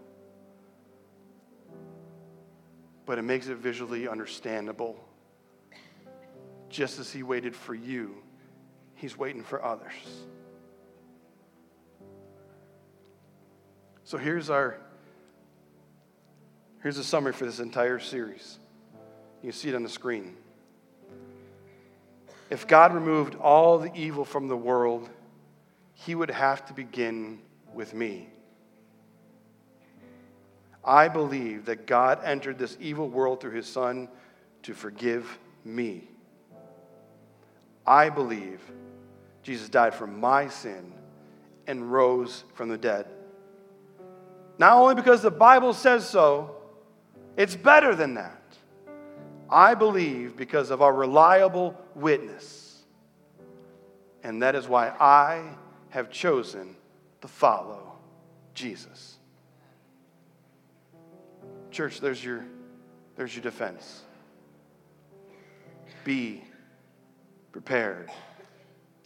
But 3.07 3.17
it 3.17 3.23
makes 3.23 3.47
it 3.47 3.57
visually 3.57 4.07
understandable. 4.07 5.03
Just 6.69 6.99
as 6.99 7.11
He 7.11 7.23
waited 7.23 7.55
for 7.55 7.73
you, 7.73 8.17
He's 8.93 9.17
waiting 9.17 9.41
for 9.41 9.65
others. 9.65 9.91
So 14.03 14.19
here's 14.19 14.51
our 14.51 14.82
here's 16.83 16.97
a 16.97 17.03
summary 17.03 17.31
for 17.31 17.45
this 17.45 17.59
entire 17.59 17.97
series. 17.97 18.59
You 19.41 19.53
see 19.53 19.69
it 19.69 19.75
on 19.75 19.83
the 19.83 19.89
screen. 19.89 20.35
If 22.49 22.67
God 22.67 22.93
removed 22.93 23.35
all 23.35 23.79
the 23.79 23.91
evil 23.95 24.25
from 24.25 24.49
the 24.49 24.57
world, 24.57 25.09
he 25.93 26.13
would 26.13 26.29
have 26.29 26.65
to 26.67 26.73
begin 26.73 27.39
with 27.73 27.93
me. 27.93 28.27
I 30.83 31.07
believe 31.07 31.65
that 31.65 31.87
God 31.87 32.19
entered 32.23 32.59
this 32.59 32.77
evil 32.81 33.09
world 33.09 33.39
through 33.39 33.51
his 33.51 33.65
Son 33.65 34.09
to 34.63 34.73
forgive 34.73 35.39
me. 35.63 36.09
I 37.87 38.09
believe 38.09 38.59
Jesus 39.41 39.69
died 39.69 39.93
for 39.93 40.07
my 40.07 40.49
sin 40.49 40.91
and 41.65 41.91
rose 41.91 42.43
from 42.53 42.67
the 42.67 42.77
dead. 42.77 43.07
Not 44.57 44.73
only 44.73 44.95
because 44.95 45.21
the 45.21 45.31
Bible 45.31 45.73
says 45.73 46.07
so, 46.07 46.57
it's 47.35 47.55
better 47.55 47.95
than 47.95 48.15
that. 48.15 48.41
I 49.49 49.75
believe 49.75 50.35
because 50.35 50.71
of 50.71 50.81
our 50.81 50.93
reliable 50.93 51.79
witness. 51.95 52.83
And 54.23 54.41
that 54.41 54.55
is 54.55 54.67
why 54.67 54.89
I 54.89 55.43
have 55.89 56.09
chosen 56.09 56.75
to 57.21 57.27
follow 57.27 57.93
Jesus. 58.53 59.17
Church, 61.71 61.99
there's 61.99 62.23
your, 62.23 62.45
there's 63.15 63.35
your 63.35 63.43
defense. 63.43 64.01
Be 66.03 66.43
prepared 67.51 68.11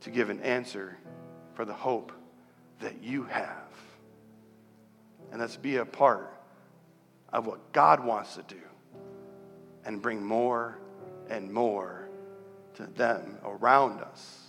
to 0.02 0.10
give 0.10 0.30
an 0.30 0.42
answer 0.42 0.98
for 1.56 1.66
the 1.66 1.74
hope 1.74 2.12
that 2.80 3.02
you 3.04 3.24
have. 3.24 3.68
And 5.32 5.42
let's 5.42 5.58
be 5.58 5.78
a 5.78 5.86
part 5.86 6.37
of 7.34 7.46
what 7.46 7.72
God 7.74 8.04
wants 8.04 8.36
to 8.36 8.44
do 8.44 8.62
and 9.86 10.02
bring 10.02 10.24
more 10.24 10.78
and 11.30 11.52
more 11.52 12.10
to 12.76 12.86
them 12.88 13.38
around 13.44 14.02
us 14.02 14.48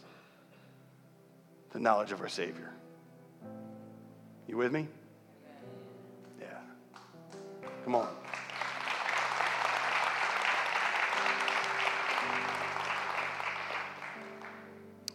the 1.72 1.78
knowledge 1.78 2.12
of 2.12 2.20
our 2.20 2.28
Savior. 2.28 2.72
You 4.46 4.56
with 4.56 4.72
me? 4.72 4.88
Yeah. 6.40 6.46
Come 7.84 7.94
on. 7.94 8.08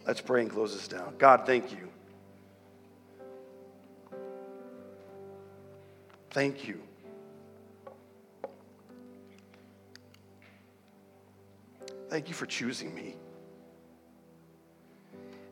Let's 0.06 0.20
pray 0.20 0.42
and 0.42 0.50
close 0.50 0.74
this 0.74 0.86
down. 0.86 1.14
God, 1.18 1.46
thank 1.46 1.72
you. 1.72 1.88
Thank 6.30 6.68
you. 6.68 6.80
Thank 12.14 12.28
you 12.28 12.34
for 12.34 12.46
choosing 12.46 12.94
me. 12.94 13.16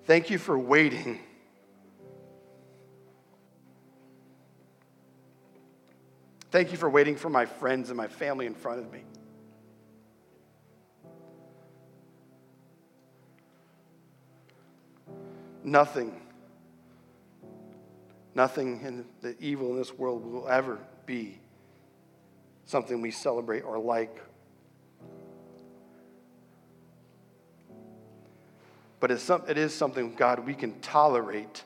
Thank 0.05 0.31
you 0.31 0.39
for 0.39 0.57
waiting. 0.57 1.19
Thank 6.53 6.71
you 6.71 6.79
for 6.79 6.89
waiting 6.89 7.17
for 7.17 7.29
my 7.29 7.47
friends 7.47 7.91
and 7.91 7.97
my 7.97 8.07
family 8.07 8.47
in 8.47 8.55
front 8.55 8.79
of 8.79 8.93
me. 8.93 9.03
Nothing, 15.65 16.15
nothing 18.37 18.83
in 18.83 19.05
the 19.21 19.35
evil 19.41 19.73
in 19.73 19.79
this 19.79 19.93
world 19.93 20.25
will 20.25 20.47
ever 20.47 20.79
be 21.07 21.41
something 22.67 23.01
we 23.01 23.11
celebrate 23.11 23.63
or 23.63 23.81
like 23.81 24.17
But 29.03 29.11
it's 29.11 29.25
some, 29.25 29.43
it 29.49 29.59
is 29.59 29.75
something, 29.75 30.15
God, 30.15 30.47
we 30.47 30.55
can 30.55 30.79
tolerate 30.79 31.65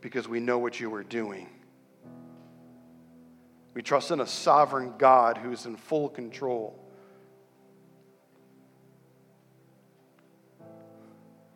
because 0.00 0.28
we 0.28 0.38
know 0.38 0.58
what 0.58 0.78
you 0.78 0.94
are 0.94 1.02
doing. 1.02 1.48
We 3.74 3.82
trust 3.82 4.12
in 4.12 4.20
a 4.20 4.28
sovereign 4.28 4.92
God 4.96 5.38
who 5.38 5.50
is 5.50 5.66
in 5.66 5.74
full 5.74 6.08
control. 6.08 6.78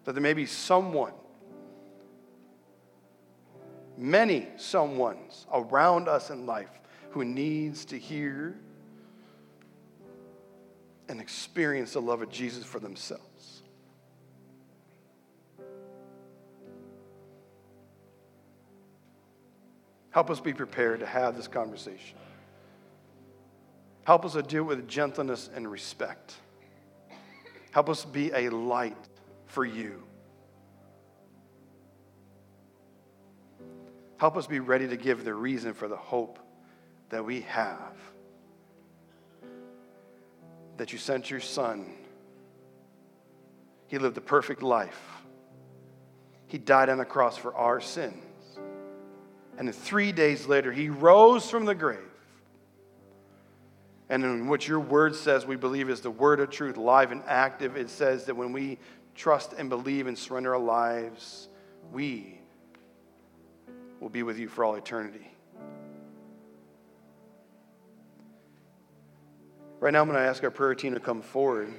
That 0.07 0.15
there 0.15 0.23
may 0.23 0.35
be 0.35 0.45
someone, 0.45 1.13
many 3.97 4.49
someones 4.57 5.47
around 5.53 6.09
us 6.09 6.31
in 6.31 6.47
life 6.47 6.81
who 7.11 7.25
needs 7.25 7.85
to 7.85 7.97
hear 7.97 8.57
and 11.09 11.21
experience 11.21 11.93
the 11.93 12.03
love 12.03 12.23
of 12.23 12.31
Jesus 12.31 12.65
for 12.65 12.81
themselves. 12.81 13.30
Help 20.11 20.29
us 20.29 20.41
be 20.41 20.53
prepared 20.53 21.01
to 21.01 21.07
have 21.07 21.37
this 21.37 21.47
conversation. 21.47 22.17
Help 24.05 24.25
us 24.25 24.33
to 24.33 24.43
do 24.43 24.59
it 24.59 24.65
with 24.65 24.89
gentleness 24.89 25.49
and 25.55 25.71
respect. 25.71 26.35
Help 27.71 27.89
us 27.89 28.05
be 28.05 28.33
a 28.33 28.49
light 28.49 28.97
for 29.47 29.65
you. 29.65 30.03
Help 34.17 34.37
us 34.37 34.47
be 34.47 34.59
ready 34.59 34.89
to 34.89 34.97
give 34.97 35.25
the 35.25 35.33
reason 35.33 35.73
for 35.73 35.87
the 35.87 35.97
hope 35.97 36.39
that 37.11 37.25
we 37.25 37.43
have. 37.43 37.95
That 40.77 40.93
you 40.93 40.99
sent 40.99 41.31
your 41.31 41.41
son. 41.41 41.87
He 43.87 43.99
lived 43.99 44.19
a 44.19 44.21
perfect 44.21 44.63
life. 44.63 45.01
He 46.49 46.59
died 46.59 46.89
on 46.89 46.99
the 46.99 47.05
cross 47.05 47.37
for 47.37 47.55
our 47.55 47.81
sins 47.81 48.30
And 49.61 49.75
three 49.75 50.11
days 50.11 50.47
later, 50.47 50.73
he 50.73 50.89
rose 50.89 51.51
from 51.51 51.67
the 51.67 51.75
grave. 51.75 51.99
And 54.09 54.25
in 54.25 54.49
what 54.49 54.67
your 54.67 54.81
word 54.81 55.15
says, 55.15 55.45
we 55.45 55.55
believe 55.55 55.91
is 55.91 56.01
the 56.01 56.11
word 56.11 56.41
of 56.41 56.49
truth, 56.49 56.79
live 56.79 57.13
and 57.13 57.23
active. 57.27 57.77
It 57.77 57.91
says 57.91 58.25
that 58.25 58.35
when 58.35 58.55
we 58.55 58.79
trust 59.15 59.53
and 59.53 59.69
believe 59.69 60.07
and 60.07 60.17
surrender 60.17 60.55
our 60.55 60.61
lives, 60.61 61.51
we 61.93 62.41
will 64.01 64.09
be 64.09 64.23
with 64.23 64.39
you 64.39 64.49
for 64.49 64.65
all 64.65 64.77
eternity. 64.77 65.31
Right 69.79 69.93
now, 69.93 70.01
I'm 70.01 70.09
going 70.09 70.19
to 70.19 70.27
ask 70.27 70.43
our 70.43 70.51
prayer 70.51 70.75
team 70.75 70.95
to 70.95 71.01
come 71.01 71.21
forward. 71.21 71.67
And 71.67 71.77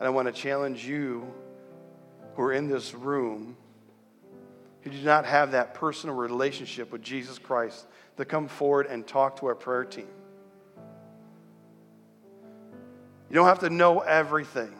I 0.00 0.08
want 0.08 0.28
to 0.28 0.32
challenge 0.32 0.86
you 0.86 1.30
who 2.34 2.42
are 2.42 2.52
in 2.52 2.68
this 2.68 2.94
room 2.94 3.56
who 4.82 4.90
do 4.90 5.02
not 5.02 5.24
have 5.24 5.52
that 5.52 5.74
personal 5.74 6.14
relationship 6.14 6.92
with 6.92 7.02
Jesus 7.02 7.38
Christ 7.38 7.86
to 8.18 8.24
come 8.24 8.48
forward 8.48 8.86
and 8.86 9.06
talk 9.06 9.40
to 9.40 9.46
our 9.46 9.54
prayer 9.54 9.84
team. 9.84 10.06
You 13.30 13.34
don't 13.34 13.46
have 13.46 13.60
to 13.60 13.70
know 13.70 14.00
everything. 14.00 14.72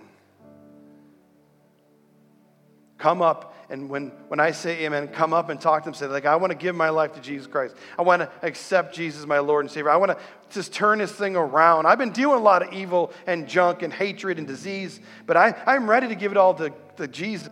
Come 2.98 3.22
up, 3.22 3.53
and 3.74 3.90
when, 3.90 4.12
when 4.28 4.38
I 4.38 4.52
say 4.52 4.84
amen, 4.84 5.08
come 5.08 5.32
up 5.32 5.48
and 5.48 5.60
talk 5.60 5.82
to 5.82 5.88
them. 5.88 5.94
Say, 5.94 6.06
like, 6.06 6.26
I 6.26 6.36
want 6.36 6.52
to 6.52 6.56
give 6.56 6.76
my 6.76 6.90
life 6.90 7.14
to 7.14 7.20
Jesus 7.20 7.48
Christ. 7.48 7.74
I 7.98 8.02
want 8.02 8.22
to 8.22 8.30
accept 8.40 8.94
Jesus 8.94 9.26
my 9.26 9.40
Lord 9.40 9.64
and 9.64 9.70
Savior. 9.70 9.90
I 9.90 9.96
want 9.96 10.12
to 10.12 10.18
just 10.50 10.72
turn 10.72 11.00
this 11.00 11.10
thing 11.10 11.34
around. 11.34 11.84
I've 11.84 11.98
been 11.98 12.12
dealing 12.12 12.38
a 12.38 12.42
lot 12.42 12.62
of 12.62 12.72
evil 12.72 13.12
and 13.26 13.48
junk 13.48 13.82
and 13.82 13.92
hatred 13.92 14.38
and 14.38 14.46
disease, 14.46 15.00
but 15.26 15.36
I, 15.36 15.60
I'm 15.66 15.90
ready 15.90 16.06
to 16.06 16.14
give 16.14 16.30
it 16.30 16.38
all 16.38 16.54
to, 16.54 16.72
to 16.98 17.08
Jesus. 17.08 17.50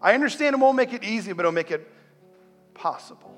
I 0.00 0.14
understand 0.14 0.54
it 0.54 0.60
won't 0.60 0.76
make 0.76 0.92
it 0.92 1.02
easy, 1.02 1.32
but 1.32 1.40
it'll 1.40 1.50
make 1.50 1.72
it 1.72 1.84
possible. 2.72 3.34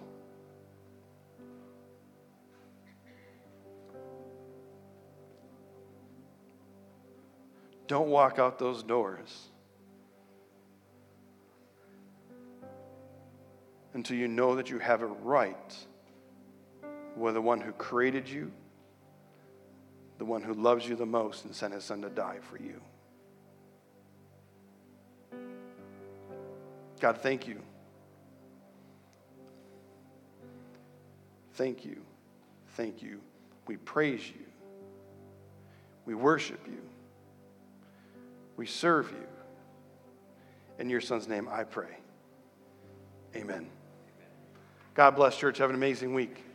Don't 7.87 8.11
walk 8.11 8.39
out 8.39 8.59
those 8.59 8.83
doors 8.83 9.49
until 13.99 14.17
you 14.17 14.29
know 14.29 14.55
that 14.55 14.71
you 14.71 14.79
have 14.79 15.03
it 15.03 15.11
right 15.25 15.77
with 17.17 17.35
the 17.35 17.41
one 17.41 17.61
who 17.61 17.73
created 17.73 18.29
you, 18.29 18.53
the 20.19 20.25
one 20.25 20.41
who 20.41 20.55
loves 20.55 20.89
you 20.89 20.95
the 20.95 21.05
most 21.05 21.45
and 21.45 21.53
sent 21.53 21.75
his 21.75 21.83
son 21.83 22.01
to 22.03 22.09
die 22.09 22.39
for 22.41 22.59
you. 22.59 22.81
God, 27.01 27.19
thank 27.19 27.49
you. 27.49 27.61
Thank 31.55 31.85
you. 31.85 32.01
Thank 32.77 33.03
you. 33.03 33.21
We 33.67 33.79
praise 33.79 34.25
you. 34.29 34.47
We 36.07 36.15
worship 36.15 36.61
you. 36.69 36.83
We 38.57 38.67
serve 38.67 39.11
you. 39.11 39.27
In 40.79 40.89
your 40.89 41.01
son's 41.01 41.27
name, 41.27 41.49
I 41.51 41.65
pray. 41.65 41.97
Amen. 43.35 43.69
God 44.99 45.15
bless, 45.15 45.37
church. 45.37 45.59
Have 45.59 45.71
an 45.71 45.77
amazing 45.77 46.13
week. 46.13 46.48